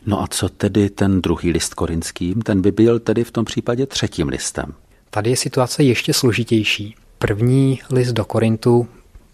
No 0.05 0.21
a 0.21 0.27
co 0.27 0.49
tedy 0.49 0.89
ten 0.89 1.21
druhý 1.21 1.51
list 1.51 1.73
korinským? 1.73 2.41
Ten 2.41 2.61
by 2.61 2.71
byl 2.71 2.99
tedy 2.99 3.23
v 3.23 3.31
tom 3.31 3.45
případě 3.45 3.85
třetím 3.85 4.27
listem. 4.27 4.73
Tady 5.09 5.29
je 5.29 5.37
situace 5.37 5.83
ještě 5.83 6.13
složitější. 6.13 6.95
První 7.19 7.79
list 7.89 8.13
do 8.13 8.25
Korintu, 8.25 8.87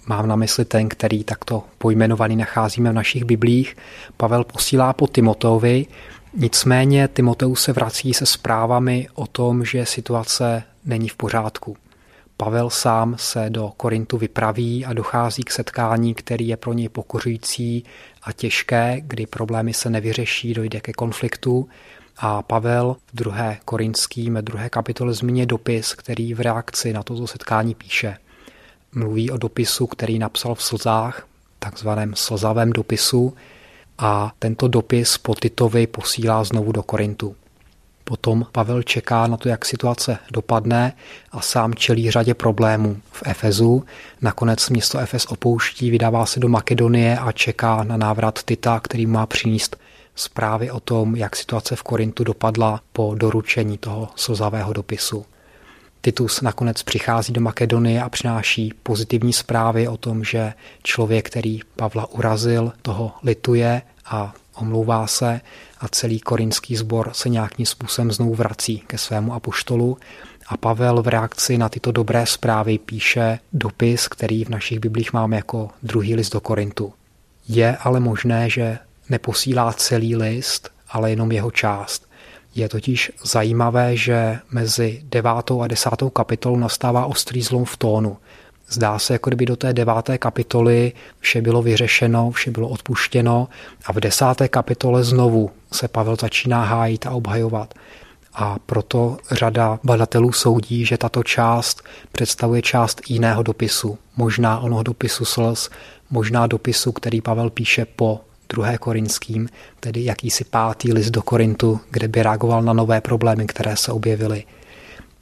mám 0.07 0.27
na 0.27 0.35
mysli 0.35 0.65
ten, 0.65 0.89
který 0.89 1.23
takto 1.23 1.63
pojmenovaný 1.77 2.35
nacházíme 2.35 2.91
v 2.91 2.93
našich 2.93 3.23
biblích, 3.23 3.75
Pavel 4.17 4.43
posílá 4.43 4.93
po 4.93 5.07
Timoteovi, 5.07 5.85
nicméně 6.33 7.07
Timoteus 7.07 7.61
se 7.63 7.73
vrací 7.73 8.13
se 8.13 8.25
zprávami 8.25 9.07
o 9.13 9.27
tom, 9.27 9.65
že 9.65 9.85
situace 9.85 10.63
není 10.85 11.09
v 11.09 11.15
pořádku. 11.15 11.77
Pavel 12.41 12.69
sám 12.69 13.15
se 13.19 13.49
do 13.49 13.71
Korintu 13.77 14.17
vypraví 14.17 14.85
a 14.85 14.93
dochází 14.93 15.43
k 15.43 15.51
setkání, 15.51 16.13
který 16.13 16.47
je 16.47 16.57
pro 16.57 16.73
něj 16.73 16.89
pokořující 16.89 17.83
a 18.23 18.31
těžké, 18.31 19.01
kdy 19.01 19.25
problémy 19.25 19.73
se 19.73 19.89
nevyřeší, 19.89 20.53
dojde 20.53 20.81
ke 20.81 20.93
konfliktu. 20.93 21.69
A 22.17 22.41
Pavel 22.41 22.95
v 23.13 23.15
druhé 23.15 23.57
korinským, 23.65 24.37
druhé 24.41 24.69
kapitole 24.69 25.13
zmíně 25.13 25.45
dopis, 25.45 25.93
který 25.93 26.33
v 26.33 26.39
reakci 26.39 26.93
na 26.93 27.03
toto 27.03 27.27
setkání 27.27 27.75
píše. 27.75 28.17
Mluví 28.93 29.31
o 29.31 29.37
dopisu, 29.37 29.87
který 29.87 30.19
napsal 30.19 30.55
v 30.55 30.63
slzách, 30.63 31.27
takzvaném 31.59 32.13
slzavém 32.15 32.73
dopisu, 32.73 33.33
a 33.97 34.31
tento 34.39 34.67
dopis 34.67 35.17
po 35.17 35.35
Titovi 35.35 35.87
posílá 35.87 36.43
znovu 36.43 36.71
do 36.71 36.83
Korintu. 36.83 37.35
Potom 38.11 38.45
Pavel 38.51 38.83
čeká 38.83 39.27
na 39.27 39.37
to, 39.37 39.49
jak 39.49 39.65
situace 39.65 40.17
dopadne 40.31 40.93
a 41.31 41.41
sám 41.41 41.75
čelí 41.75 42.11
řadě 42.11 42.33
problémů 42.33 42.97
v 43.11 43.23
Efezu. 43.25 43.85
Nakonec 44.21 44.69
město 44.69 44.99
Efes 44.99 45.25
opouští, 45.25 45.91
vydává 45.91 46.25
se 46.25 46.39
do 46.39 46.47
Makedonie 46.47 47.17
a 47.17 47.31
čeká 47.31 47.83
na 47.83 47.97
návrat 47.97 48.43
Tita, 48.43 48.79
který 48.79 49.05
má 49.05 49.25
přinést 49.25 49.77
zprávy 50.15 50.71
o 50.71 50.79
tom, 50.79 51.15
jak 51.15 51.35
situace 51.35 51.75
v 51.75 51.83
Korintu 51.83 52.23
dopadla 52.23 52.81
po 52.93 53.15
doručení 53.17 53.77
toho 53.77 54.09
slzavého 54.15 54.73
dopisu. 54.73 55.25
Titus 56.01 56.41
nakonec 56.41 56.83
přichází 56.83 57.33
do 57.33 57.41
Makedonie 57.41 58.03
a 58.03 58.09
přináší 58.09 58.73
pozitivní 58.83 59.33
zprávy 59.33 59.87
o 59.87 59.97
tom, 59.97 60.23
že 60.23 60.53
člověk, 60.83 61.29
který 61.29 61.59
Pavla 61.75 62.11
urazil, 62.11 62.73
toho 62.81 63.11
lituje 63.23 63.81
a 64.05 64.33
omlouvá 64.55 65.07
se 65.07 65.41
a 65.79 65.87
celý 65.87 66.19
korinský 66.19 66.75
sbor 66.75 67.09
se 67.13 67.29
nějakým 67.29 67.65
způsobem 67.65 68.11
znovu 68.11 68.35
vrací 68.35 68.83
ke 68.87 68.97
svému 68.97 69.33
apoštolu. 69.33 69.97
A 70.47 70.57
Pavel 70.57 71.01
v 71.01 71.07
reakci 71.07 71.57
na 71.57 71.69
tyto 71.69 71.91
dobré 71.91 72.25
zprávy 72.25 72.77
píše 72.77 73.39
dopis, 73.53 74.07
který 74.07 74.45
v 74.45 74.49
našich 74.49 74.79
biblích 74.79 75.13
máme 75.13 75.35
jako 75.35 75.69
druhý 75.83 76.15
list 76.15 76.29
do 76.29 76.41
Korintu. 76.41 76.93
Je 77.47 77.77
ale 77.77 77.99
možné, 77.99 78.49
že 78.49 78.79
neposílá 79.09 79.73
celý 79.73 80.15
list, 80.15 80.69
ale 80.89 81.09
jenom 81.09 81.31
jeho 81.31 81.51
část. 81.51 82.11
Je 82.55 82.69
totiž 82.69 83.11
zajímavé, 83.23 83.97
že 83.97 84.39
mezi 84.51 85.01
devátou 85.03 85.61
a 85.61 85.67
desátou 85.67 86.09
kapitolou 86.09 86.57
nastává 86.57 87.05
ostrý 87.05 87.41
zlom 87.41 87.65
v 87.65 87.77
tónu. 87.77 88.17
Zdá 88.71 88.99
se, 88.99 89.13
jako 89.13 89.29
kdyby 89.29 89.45
do 89.45 89.55
té 89.55 89.73
deváté 89.73 90.17
kapitoly 90.17 90.93
vše 91.19 91.41
bylo 91.41 91.61
vyřešeno, 91.61 92.31
vše 92.31 92.51
bylo 92.51 92.69
odpuštěno 92.69 93.47
a 93.85 93.93
v 93.93 93.99
desáté 93.99 94.47
kapitole 94.47 95.03
znovu 95.03 95.51
se 95.73 95.87
Pavel 95.87 96.15
začíná 96.21 96.63
hájit 96.63 97.05
a 97.05 97.11
obhajovat. 97.11 97.73
A 98.33 98.59
proto 98.65 99.17
řada 99.31 99.79
badatelů 99.83 100.31
soudí, 100.31 100.85
že 100.85 100.97
tato 100.97 101.23
část 101.23 101.81
představuje 102.11 102.61
část 102.61 103.01
jiného 103.09 103.43
dopisu, 103.43 103.97
možná 104.17 104.59
onoho 104.59 104.83
dopisu 104.83 105.25
slz, 105.25 105.69
možná 106.09 106.47
dopisu, 106.47 106.91
který 106.91 107.21
Pavel 107.21 107.49
píše 107.49 107.85
po 107.85 108.21
druhé 108.49 108.77
korinským, 108.77 109.49
tedy 109.79 110.05
jakýsi 110.05 110.43
pátý 110.43 110.93
list 110.93 111.09
do 111.09 111.21
Korintu, 111.21 111.79
kde 111.89 112.07
by 112.07 112.23
reagoval 112.23 112.61
na 112.61 112.73
nové 112.73 113.01
problémy, 113.01 113.47
které 113.47 113.77
se 113.77 113.91
objevily. 113.91 114.43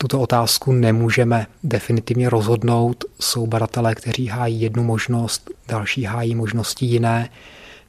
Tuto 0.02 0.22
otázku 0.22 0.72
nemůžeme 0.72 1.48
definitivně 1.64 2.30
rozhodnout. 2.30 3.06
Jsou 3.20 3.48
badatelé, 3.48 3.96
kteří 3.96 4.28
hájí 4.28 4.62
jednu 4.62 4.84
možnost, 4.84 5.50
další 5.68 6.04
hájí 6.04 6.36
možnosti 6.36 6.86
jiné. 6.86 7.30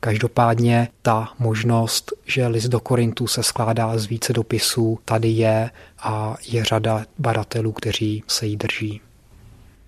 Každopádně 0.00 0.88
ta 1.02 1.32
možnost, 1.38 2.12
že 2.26 2.46
list 2.46 2.68
do 2.68 2.80
Korintu 2.80 3.26
se 3.26 3.42
skládá 3.42 3.98
z 3.98 4.06
více 4.06 4.32
dopisů, 4.32 4.98
tady 5.04 5.28
je 5.28 5.70
a 5.98 6.36
je 6.48 6.64
řada 6.64 7.04
badatelů, 7.18 7.72
kteří 7.72 8.24
se 8.26 8.46
jí 8.46 8.56
drží. 8.56 9.00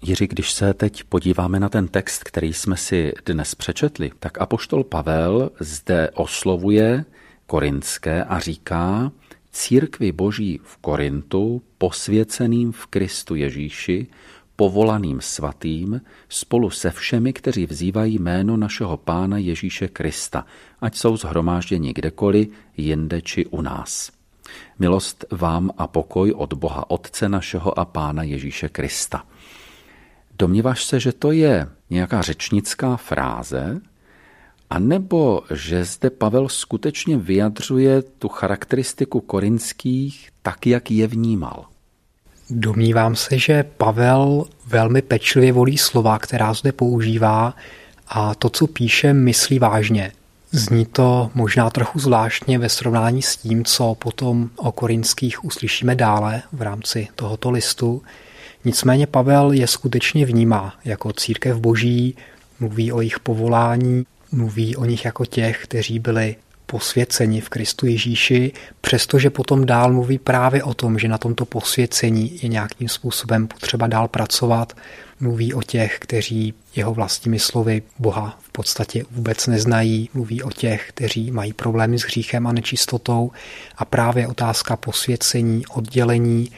Jiří, 0.03 0.27
když 0.27 0.53
se 0.53 0.75
teď 0.75 1.05
podíváme 1.05 1.61
na 1.61 1.69
ten 1.69 1.89
text, 1.89 2.25
který 2.25 2.53
jsme 2.53 2.77
si 2.77 3.13
dnes 3.27 3.55
přečetli, 3.55 4.11
tak 4.19 4.41
apoštol 4.41 4.85
Pavel 4.85 5.51
zde 5.61 6.11
oslovuje 6.15 7.05
korinské 7.47 8.25
a 8.25 8.39
říká, 8.39 9.13
církvi 9.53 10.13
boží 10.13 10.61
v 10.63 10.77
Korintu, 10.77 11.63
posvěceným 11.79 12.73
v 12.73 12.87
Kristu 12.87 13.35
Ježíši, 13.35 14.07
povolaným 14.57 15.21
svatým, 15.21 16.01
spolu 16.29 16.71
se 16.71 16.91
všemi, 16.91 17.33
kteří 17.33 17.67
vzývají 17.67 18.19
jméno 18.19 18.57
našeho 18.57 18.97
Pána 18.97 19.39
Ježíše 19.39 19.89
Krista, 19.89 20.47
ať 20.81 20.97
jsou 20.97 21.17
zhromážděni 21.17 21.93
kdekoliv, 21.93 22.49
jinde 22.77 23.23
či 23.23 23.47
u 23.47 23.61
nás. 23.61 24.11
Milost 24.79 25.25
vám 25.31 25.71
a 25.79 25.87
pokoj 25.87 26.33
od 26.33 26.53
Boha 26.55 26.91
Otce 26.91 27.29
našeho 27.29 27.79
a 27.79 27.85
Pána 27.85 28.23
Ježíše 28.23 28.69
Krista. 28.69 29.25
Domníváš 30.39 30.85
se, 30.85 31.01
že 31.01 31.13
to 31.13 31.33
je 31.33 31.69
nějaká 31.91 32.23
řečnická 32.23 32.97
fráze, 32.97 33.81
a 34.73 34.79
nebo 34.79 35.43
že 35.55 35.85
zde 35.85 36.11
Pavel 36.11 36.49
skutečně 36.49 37.17
vyjadřuje 37.17 38.03
tu 38.03 38.29
charakteristiku 38.29 39.21
korinských 39.21 40.31
tak, 40.43 40.67
jak 40.67 40.91
je 40.91 41.07
vnímal? 41.07 41.65
Domnívám 42.51 43.17
se, 43.17 43.39
že 43.39 43.63
Pavel 43.63 44.45
velmi 44.67 45.03
pečlivě 45.03 45.53
volí 45.53 45.79
slova, 45.79 46.19
která 46.19 46.55
zde 46.55 46.73
používá 46.73 47.55
a 48.09 48.35
to, 48.35 48.51
co 48.51 48.67
píše, 48.67 49.13
myslí 49.13 49.59
vážně. 49.59 50.13
Zní 50.51 50.87
to 50.87 51.31
možná 51.35 51.71
trochu 51.71 51.99
zvláštně 51.99 52.59
ve 52.59 52.69
srovnání 52.69 53.23
s 53.23 53.37
tím, 53.37 53.65
co 53.65 53.95
potom 53.95 54.51
o 54.57 54.73
korinských 54.73 55.45
uslyšíme 55.45 55.95
dále 55.95 56.43
v 56.53 56.63
rámci 56.63 57.09
tohoto 57.15 57.51
listu. 57.51 58.03
Nicméně 58.65 59.07
Pavel 59.07 59.53
je 59.53 59.67
skutečně 59.67 60.27
vnímá 60.27 60.75
jako 60.85 61.13
církev 61.13 61.57
boží, 61.57 62.17
mluví 62.61 62.93
o 62.93 63.01
jejich 63.01 63.21
povolání, 63.21 64.05
mluví 64.33 64.77
o 64.77 64.85
nich 64.85 65.05
jako 65.05 65.25
těch, 65.25 65.63
kteří 65.63 65.99
byli 65.99 66.37
posvěceni 66.67 67.41
v 67.41 67.49
Kristu 67.49 67.87
Ježíši, 67.87 68.53
přestože 68.81 69.31
potom 69.31 69.67
dál 69.67 69.93
mluví 69.93 70.19
právě 70.19 70.63
o 70.63 70.75
tom, 70.75 70.99
že 70.99 71.09
na 71.09 71.19
tomto 71.19 71.45
posvěcení 71.45 72.39
je 72.43 72.49
nějakým 72.49 72.89
způsobem 72.89 73.47
potřeba 73.47 73.87
dál 73.87 74.09
pracovat. 74.09 74.73
Mluví 75.21 75.55
o 75.55 75.63
těch, 75.63 75.99
kteří 75.99 76.55
jeho 76.77 76.95
vlastními 76.95 77.39
slovy 77.39 77.83
Boha 77.99 78.39
v 78.43 78.53
podstatě 78.53 79.05
vůbec 79.11 79.47
neznají, 79.47 80.11
mluví 80.15 80.43
o 80.43 80.51
těch, 80.51 80.89
kteří 80.89 81.31
mají 81.31 81.53
problémy 81.53 81.99
s 81.99 82.03
hříchem 82.03 82.47
a 82.47 82.53
nečistotou 82.53 83.31
a 83.77 83.85
právě 83.85 84.27
otázka 84.27 84.77
posvěcení, 84.77 85.67
oddělení 85.67 86.51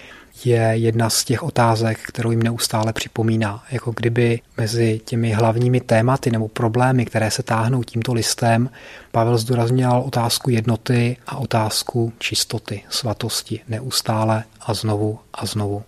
je 0.44 0.60
jedna 0.74 1.10
z 1.10 1.24
těch 1.24 1.42
otázek, 1.42 1.98
kterou 1.98 2.30
jim 2.30 2.42
neustále 2.42 2.92
připomíná. 2.92 3.64
Jako 3.70 3.92
kdyby 3.96 4.40
mezi 4.56 5.00
těmi 5.04 5.32
hlavními 5.32 5.80
tématy 5.80 6.30
nebo 6.30 6.48
problémy, 6.48 7.04
které 7.04 7.30
se 7.30 7.42
táhnou 7.42 7.82
tímto 7.82 8.12
listem, 8.12 8.70
Pavel 9.12 9.38
zdůrazněl 9.38 10.02
otázku 10.06 10.50
jednoty 10.50 11.16
a 11.26 11.36
otázku 11.36 12.12
čistoty, 12.18 12.82
svatosti 12.88 13.60
neustále 13.68 14.44
a 14.60 14.74
znovu 14.74 15.18
a 15.34 15.46
znovu. 15.46 15.82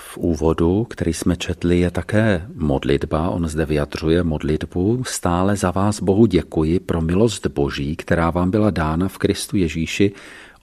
V 0.00 0.18
úvodu, 0.18 0.84
který 0.84 1.14
jsme 1.14 1.36
četli, 1.36 1.80
je 1.80 1.90
také 1.90 2.46
modlitba. 2.54 3.30
On 3.30 3.48
zde 3.48 3.66
vyjadřuje 3.66 4.22
modlitbu. 4.22 5.04
Stále 5.06 5.56
za 5.56 5.70
vás 5.70 6.00
Bohu 6.00 6.26
děkuji 6.26 6.80
pro 6.80 7.00
milost 7.00 7.46
Boží, 7.46 7.96
která 7.96 8.30
vám 8.30 8.50
byla 8.50 8.70
dána 8.70 9.08
v 9.08 9.18
Kristu 9.18 9.56
Ježíši 9.56 10.12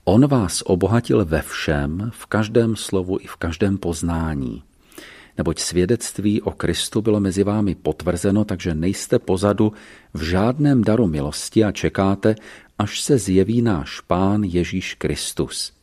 On 0.08 0.28
vás 0.28 0.64
obohatil 0.66 1.26
ve 1.26 1.42
všem, 1.42 2.12
v 2.14 2.26
každém 2.26 2.76
slovu 2.76 3.18
i 3.22 3.28
v 3.28 3.36
každém 3.36 3.78
poznání. 3.78 4.64
Neboť 5.38 5.60
svědectví 5.60 6.42
o 6.42 6.52
Kristu 6.52 7.02
bylo 7.02 7.20
mezi 7.20 7.44
vámi 7.44 7.76
potvrzeno, 7.76 8.46
takže 8.46 8.76
nejste 8.76 9.20
pozadu 9.20 9.74
v 10.14 10.22
žádném 10.22 10.84
daru 10.84 11.08
milosti 11.08 11.64
a 11.64 11.72
čekáte, 11.72 12.36
až 12.78 13.02
se 13.02 13.18
zjeví 13.18 13.62
náš 13.62 14.00
Pán 14.02 14.44
Ježíš 14.44 14.94
Kristus. 14.94 15.74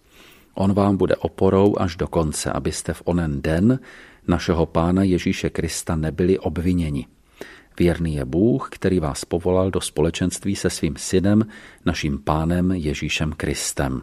On 0.55 0.73
vám 0.73 0.97
bude 0.97 1.17
oporou 1.17 1.75
až 1.79 1.97
do 1.97 2.09
konce, 2.09 2.51
abyste 2.51 2.95
v 2.95 3.03
onen 3.05 3.43
den 3.43 3.79
našeho 4.29 4.67
Pána 4.67 5.03
Ježíše 5.03 5.51
Krista 5.51 5.97
nebyli 5.97 6.39
obviněni. 6.39 7.07
Věrný 7.79 8.15
je 8.15 8.25
Bůh, 8.25 8.69
který 8.71 9.01
vás 9.01 9.25
povolal 9.25 9.71
do 9.71 9.81
společenství 9.81 10.57
se 10.57 10.71
svým 10.71 10.95
synem, 10.97 11.47
naším 11.85 12.19
pánem 12.19 12.73
Ježíšem 12.73 13.33
Kristem. 13.37 14.03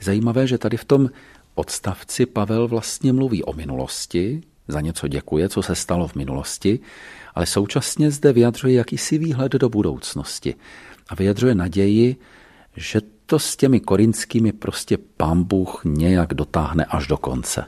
Zajímavé, 0.00 0.46
že 0.46 0.58
tady 0.58 0.76
v 0.76 0.84
tom 0.84 1.10
odstavci 1.54 2.26
Pavel 2.26 2.68
vlastně 2.68 3.12
mluví 3.12 3.44
o 3.44 3.52
minulosti, 3.52 4.40
za 4.68 4.80
něco 4.80 5.08
děkuje, 5.08 5.48
co 5.48 5.62
se 5.62 5.74
stalo 5.74 6.08
v 6.08 6.14
minulosti, 6.14 6.78
ale 7.34 7.46
současně 7.46 8.10
zde 8.10 8.32
vyjadřuje 8.32 8.74
jakýsi 8.74 9.18
výhled 9.18 9.52
do 9.52 9.68
budoucnosti 9.68 10.54
a 11.08 11.14
vyjadřuje 11.14 11.54
naději, 11.54 12.16
že 12.76 13.00
to 13.26 13.38
s 13.38 13.56
těmi 13.56 13.80
korinskými 13.80 14.52
prostě 14.52 14.98
pán 15.16 15.44
Bůh 15.44 15.80
nějak 15.84 16.34
dotáhne 16.34 16.84
až 16.84 17.06
do 17.06 17.16
konce. 17.16 17.64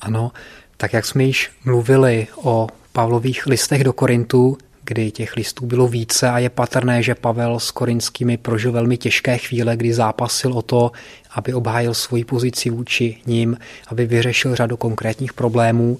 Ano, 0.00 0.32
tak 0.76 0.92
jak 0.92 1.06
jsme 1.06 1.24
již 1.24 1.50
mluvili 1.64 2.26
o 2.36 2.68
Pavlových 2.92 3.46
listech 3.46 3.84
do 3.84 3.92
Korintu, 3.92 4.58
kdy 4.84 5.10
těch 5.10 5.36
listů 5.36 5.66
bylo 5.66 5.88
více 5.88 6.30
a 6.30 6.38
je 6.38 6.50
patrné, 6.50 7.02
že 7.02 7.14
Pavel 7.14 7.60
s 7.60 7.70
korinskými 7.70 8.36
prožil 8.36 8.72
velmi 8.72 8.96
těžké 8.96 9.38
chvíle, 9.38 9.76
kdy 9.76 9.94
zápasil 9.94 10.52
o 10.52 10.62
to, 10.62 10.92
aby 11.34 11.54
obhájil 11.54 11.94
svoji 11.94 12.24
pozici 12.24 12.70
vůči 12.70 13.18
ním, 13.26 13.58
aby 13.88 14.06
vyřešil 14.06 14.56
řadu 14.56 14.76
konkrétních 14.76 15.32
problémů. 15.32 15.98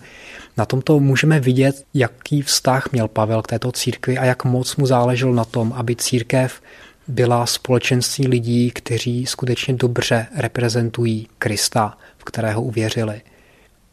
Na 0.56 0.64
tomto 0.66 1.00
můžeme 1.00 1.40
vidět, 1.40 1.84
jaký 1.94 2.42
vztah 2.42 2.92
měl 2.92 3.08
Pavel 3.08 3.42
k 3.42 3.46
této 3.46 3.72
církvi 3.72 4.18
a 4.18 4.24
jak 4.24 4.44
moc 4.44 4.76
mu 4.76 4.86
záležel 4.86 5.32
na 5.32 5.44
tom, 5.44 5.72
aby 5.76 5.96
církev 5.96 6.60
byla 7.08 7.46
společenství 7.46 8.28
lidí, 8.28 8.70
kteří 8.70 9.26
skutečně 9.26 9.74
dobře 9.74 10.26
reprezentují 10.36 11.28
Krista, 11.38 11.98
v 12.18 12.24
kterého 12.24 12.62
uvěřili. 12.62 13.20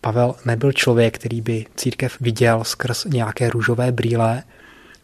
Pavel 0.01 0.35
nebyl 0.45 0.71
člověk, 0.71 1.15
který 1.15 1.41
by 1.41 1.65
církev 1.75 2.17
viděl 2.21 2.63
skrz 2.63 3.05
nějaké 3.05 3.49
růžové 3.49 3.91
brýle, 3.91 4.43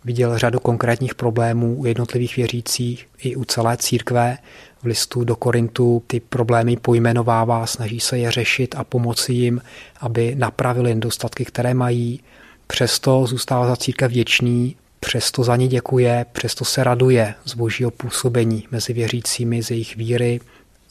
viděl 0.06 0.38
řadu 0.38 0.60
konkrétních 0.60 1.16
problémů 1.16 1.76
u 1.76 1.86
jednotlivých 1.86 2.36
věřících 2.36 3.08
i 3.18 3.36
u 3.36 3.44
celé 3.46 3.78
církve. 3.78 4.38
V 4.82 4.86
listu 4.86 5.24
do 5.24 5.36
Korintu 5.36 6.04
ty 6.08 6.20
problémy 6.20 6.78
pojmenovává, 6.78 7.66
snaží 7.66 8.00
se 8.00 8.18
je 8.18 8.32
řešit 8.32 8.76
a 8.78 8.84
pomoci 8.84 9.34
jim, 9.34 9.62
aby 10.00 10.36
napravili 10.36 10.96
nedostatky, 10.96 11.46
které 11.46 11.74
mají. 11.74 12.20
Přesto 12.68 13.26
zůstává 13.26 13.68
za 13.68 13.76
církev 13.76 14.12
věčný, 14.12 14.76
přesto 15.00 15.44
za 15.44 15.56
ně 15.56 15.68
děkuje, 15.68 16.26
přesto 16.32 16.66
se 16.66 16.84
raduje 16.84 17.34
z 17.46 17.54
božího 17.54 17.92
působení 17.92 18.68
mezi 18.72 18.94
věřícími, 18.94 19.64
z 19.64 19.72
jejich 19.72 19.96
víry, 19.96 20.40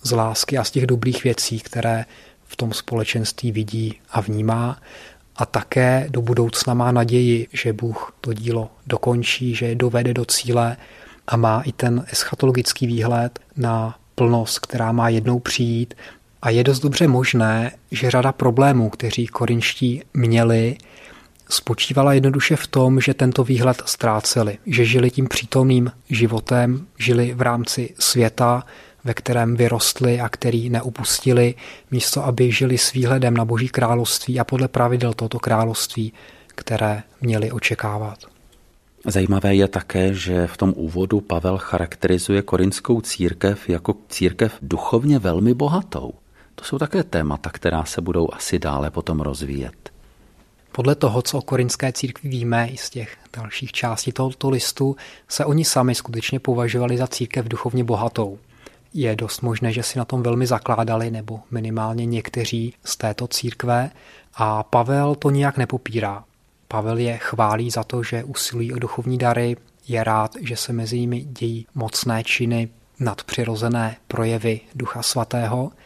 z 0.03 0.11
lásky 0.12 0.59
a 0.59 0.64
z 0.64 0.71
těch 0.71 0.87
dobrých 0.87 1.25
věcí, 1.25 1.61
které 1.61 2.05
v 2.45 2.57
tom 2.57 2.73
společenství 2.73 3.53
vidí 3.53 3.95
a 4.11 4.21
vnímá. 4.21 4.81
A 5.37 5.46
také 5.46 6.07
do 6.11 6.22
budoucna 6.22 6.75
má 6.75 6.92
naději, 6.92 7.49
že 7.53 7.72
Bůh 7.72 8.12
to 8.20 8.33
dílo 8.33 8.70
dokončí, 8.87 9.55
že 9.55 9.66
je 9.66 9.75
dovede 9.75 10.14
do 10.14 10.25
cíle 10.25 10.77
a 11.27 11.37
má 11.37 11.61
i 11.61 11.72
ten 11.72 12.05
eschatologický 12.12 12.87
výhled 12.87 13.38
na 13.57 13.99
plnost, 14.14 14.59
která 14.59 14.92
má 14.92 15.09
jednou 15.09 15.38
přijít. 15.38 15.94
A 16.42 16.51
je 16.51 16.64
dost 16.64 16.81
dobře 16.81 17.09
možné, 17.09 17.72
že 17.90 18.11
řada 18.11 18.33
problémů, 18.33 18.90
kteří 18.90 19.27
korinští 19.27 20.03
měli, 20.14 20.77
spočívala 21.49 22.12
jednoduše 22.12 22.57
v 22.57 22.66
tom, 22.66 23.01
že 23.01 23.14
tento 23.14 23.44
výhled 23.44 23.83
ztráceli, 23.87 24.59
že 24.66 24.85
žili 24.85 25.11
tím 25.11 25.29
přítomným 25.29 25.92
životem, 26.11 26.87
žili 26.99 27.35
v 27.35 27.42
rámci 27.42 27.94
světa, 27.99 28.64
ve 29.07 29.14
kterém 29.14 29.57
vyrostli 29.57 30.21
a 30.21 30.29
který 30.29 30.71
neupustili, 30.71 31.55
místo 31.90 32.25
aby 32.25 32.53
žili 32.53 32.79
s 32.79 32.92
výhledem 32.92 33.35
na 33.35 33.45
Boží 33.45 33.69
království 33.69 34.40
a 34.40 34.45
podle 34.45 34.69
pravidel 34.69 35.12
tohoto 35.12 35.38
království, 35.38 36.12
které 36.49 37.03
měli 37.21 37.51
očekávat. 37.51 38.19
Zajímavé 39.07 39.55
je 39.55 39.69
také, 39.69 40.14
že 40.14 40.47
v 40.47 40.57
tom 40.57 40.73
úvodu 40.77 41.21
Pavel 41.21 41.59
charakterizuje 41.59 42.42
korinskou 42.42 43.01
církev 43.01 43.69
jako 43.69 43.95
církev 44.09 44.59
duchovně 44.62 45.19
velmi 45.19 45.55
bohatou. 45.55 46.12
To 46.55 46.64
jsou 46.64 46.79
také 46.79 47.03
témata, 47.03 47.51
která 47.51 47.85
se 47.85 48.01
budou 48.01 48.29
asi 48.33 48.59
dále 48.59 48.90
potom 48.90 49.21
rozvíjet. 49.21 49.90
Podle 50.73 50.95
toho, 50.95 51.23
co 51.23 51.38
o 51.38 51.42
korinské 51.42 51.92
církvi 51.92 52.29
víme 52.29 52.69
i 52.69 52.77
z 52.77 52.90
těch 52.90 53.16
dalších 53.37 53.73
částí 53.73 54.12
tohoto 54.12 54.51
listu, 54.51 54.97
se 55.29 55.45
oni 55.45 55.64
sami 55.64 55.95
skutečně 55.95 56.40
považovali 56.40 56.97
za 56.97 57.07
církev 57.07 57.49
duchovně 57.49 57.85
bohatou. 57.85 58.38
Je 58.96 59.16
dost 59.16 59.42
možné, 59.42 59.72
že 59.72 59.82
si 59.82 59.98
na 59.98 60.04
tom 60.04 60.22
velmi 60.22 60.46
zakládali, 60.46 61.11
nebo 61.11 61.40
minimálně 61.50 62.06
někteří 62.06 62.74
z 62.85 62.96
této 62.96 63.28
církve, 63.28 63.90
a 64.35 64.62
Pavel 64.62 65.14
to 65.14 65.30
nijak 65.30 65.56
nepopírá. 65.56 66.24
Pavel 66.68 66.98
je 66.98 67.18
chválí 67.18 67.70
za 67.70 67.85
to, 67.85 68.02
že 68.02 68.24
usilují 68.24 68.72
o 68.72 68.78
duchovní 68.78 69.18
dary, 69.18 69.56
je 69.88 70.04
rád, 70.04 70.37
že 70.40 70.56
se 70.56 70.72
mezi 70.72 71.00
nimi 71.00 71.20
dějí 71.20 71.66
mocné 71.74 72.24
činy, 72.24 72.68
nadpřirozené 73.00 73.96
projevy 74.09 74.61
Ducha 74.74 75.02
Svatého– 75.02 75.72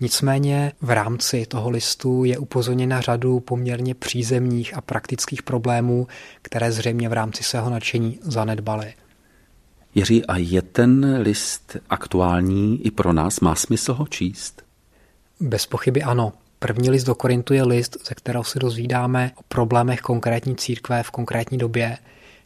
Nicméně 0.00 0.72
v 0.80 0.90
rámci 0.90 1.46
toho 1.46 1.70
listu 1.70 2.24
je 2.24 2.38
upozorněna 2.38 3.00
řadu 3.00 3.40
poměrně 3.40 3.94
přízemních 3.94 4.76
a 4.76 4.80
praktických 4.80 5.42
problémů, 5.42 6.06
které 6.42 6.72
zřejmě 6.72 7.08
v 7.08 7.12
rámci 7.12 7.42
svého 7.42 7.70
nadšení 7.70 8.18
zanedbaly. 8.22 8.94
Jiří, 9.94 10.26
a 10.26 10.36
je 10.36 10.62
ten 10.62 11.16
list 11.20 11.76
aktuální 11.90 12.86
i 12.86 12.90
pro 12.90 13.12
nás? 13.12 13.40
Má 13.40 13.54
smysl 13.54 13.94
ho 13.94 14.06
číst? 14.06 14.62
Bez 15.40 15.66
pochyby 15.66 16.02
ano. 16.02 16.32
První 16.58 16.90
list 16.90 17.04
do 17.04 17.14
Korintu 17.14 17.54
je 17.54 17.62
list, 17.62 17.96
ze 18.08 18.14
kterého 18.14 18.44
si 18.44 18.58
dozvídáme 18.58 19.32
o 19.34 19.42
problémech 19.48 20.00
konkrétní 20.00 20.56
církve 20.56 21.02
v 21.02 21.10
konkrétní 21.10 21.58
době. 21.58 21.98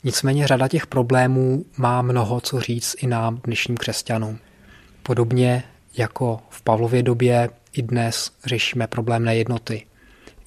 Nicméně 0.05 0.47
řada 0.47 0.69
těch 0.69 0.87
problémů 0.87 1.65
má 1.77 2.03
mnoho 2.03 2.41
co 2.41 2.61
říct 2.61 2.97
i 2.99 3.07
nám, 3.07 3.41
dnešním 3.45 3.77
křesťanům. 3.77 4.39
Podobně 5.03 5.65
jako 5.97 6.41
v 6.51 6.63
Pavlově 6.63 7.03
době 7.03 7.51
i 7.73 7.83
dnes 7.83 8.31
řešíme 8.45 8.87
problém 8.87 9.25
nejednoty. 9.25 9.87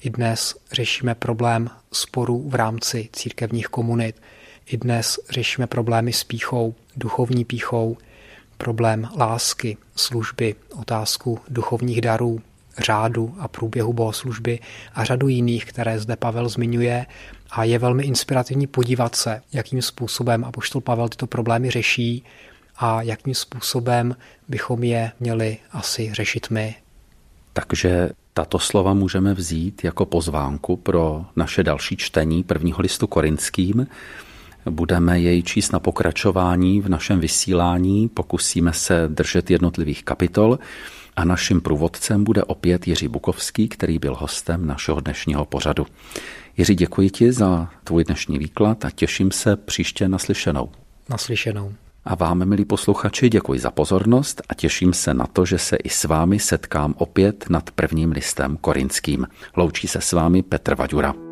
I 0.00 0.10
dnes 0.10 0.54
řešíme 0.72 1.14
problém 1.14 1.70
sporů 1.92 2.48
v 2.48 2.54
rámci 2.54 3.08
církevních 3.12 3.66
komunit. 3.66 4.22
I 4.66 4.76
dnes 4.76 5.18
řešíme 5.30 5.66
problémy 5.66 6.12
s 6.12 6.24
píchou, 6.24 6.74
duchovní 6.96 7.44
píchou, 7.44 7.96
problém 8.56 9.08
lásky, 9.18 9.76
služby, 9.96 10.54
otázku 10.80 11.40
duchovních 11.48 12.00
darů, 12.00 12.40
řádu 12.78 13.34
a 13.38 13.48
průběhu 13.48 13.92
bohoslužby 13.92 14.58
a 14.94 15.04
řadu 15.04 15.28
jiných, 15.28 15.64
které 15.64 15.98
zde 15.98 16.16
Pavel 16.16 16.48
zmiňuje 16.48 17.06
a 17.50 17.64
je 17.64 17.78
velmi 17.78 18.04
inspirativní 18.04 18.66
podívat 18.66 19.14
se, 19.16 19.42
jakým 19.52 19.82
způsobem 19.82 20.44
apoštol 20.44 20.80
Pavel 20.80 21.08
tyto 21.08 21.26
problémy 21.26 21.70
řeší 21.70 22.24
a 22.76 23.02
jakým 23.02 23.34
způsobem 23.34 24.16
bychom 24.48 24.84
je 24.84 25.12
měli 25.20 25.58
asi 25.72 26.10
řešit 26.14 26.50
my. 26.50 26.74
Takže 27.52 28.10
tato 28.34 28.58
slova 28.58 28.94
můžeme 28.94 29.34
vzít 29.34 29.84
jako 29.84 30.06
pozvánku 30.06 30.76
pro 30.76 31.24
naše 31.36 31.62
další 31.62 31.96
čtení 31.96 32.42
prvního 32.42 32.80
listu 32.80 33.06
korinským. 33.06 33.86
Budeme 34.70 35.20
jej 35.20 35.42
číst 35.42 35.72
na 35.72 35.80
pokračování 35.80 36.80
v 36.80 36.88
našem 36.88 37.20
vysílání, 37.20 38.08
pokusíme 38.08 38.72
se 38.72 39.08
držet 39.08 39.50
jednotlivých 39.50 40.04
kapitol 40.04 40.58
a 41.16 41.24
naším 41.24 41.60
průvodcem 41.60 42.24
bude 42.24 42.44
opět 42.44 42.88
Jiří 42.88 43.08
Bukovský, 43.08 43.68
který 43.68 43.98
byl 43.98 44.14
hostem 44.14 44.66
našeho 44.66 45.00
dnešního 45.00 45.44
pořadu. 45.44 45.86
Jiří, 46.56 46.74
děkuji 46.74 47.10
ti 47.10 47.32
za 47.32 47.68
tvůj 47.84 48.04
dnešní 48.04 48.38
výklad 48.38 48.84
a 48.84 48.90
těším 48.90 49.30
se 49.30 49.56
příště 49.56 50.08
naslyšenou. 50.08 50.70
Naslyšenou. 51.08 51.72
A 52.04 52.14
vám, 52.14 52.44
milí 52.44 52.64
posluchači, 52.64 53.28
děkuji 53.28 53.60
za 53.60 53.70
pozornost 53.70 54.42
a 54.48 54.54
těším 54.54 54.92
se 54.92 55.14
na 55.14 55.26
to, 55.26 55.44
že 55.44 55.58
se 55.58 55.76
i 55.76 55.88
s 55.88 56.04
vámi 56.04 56.38
setkám 56.38 56.94
opět 56.98 57.44
nad 57.50 57.70
prvním 57.70 58.12
listem 58.12 58.56
korinským. 58.60 59.26
Loučí 59.56 59.88
se 59.88 60.00
s 60.00 60.12
vámi 60.12 60.42
Petr 60.42 60.74
Vaďura. 60.74 61.31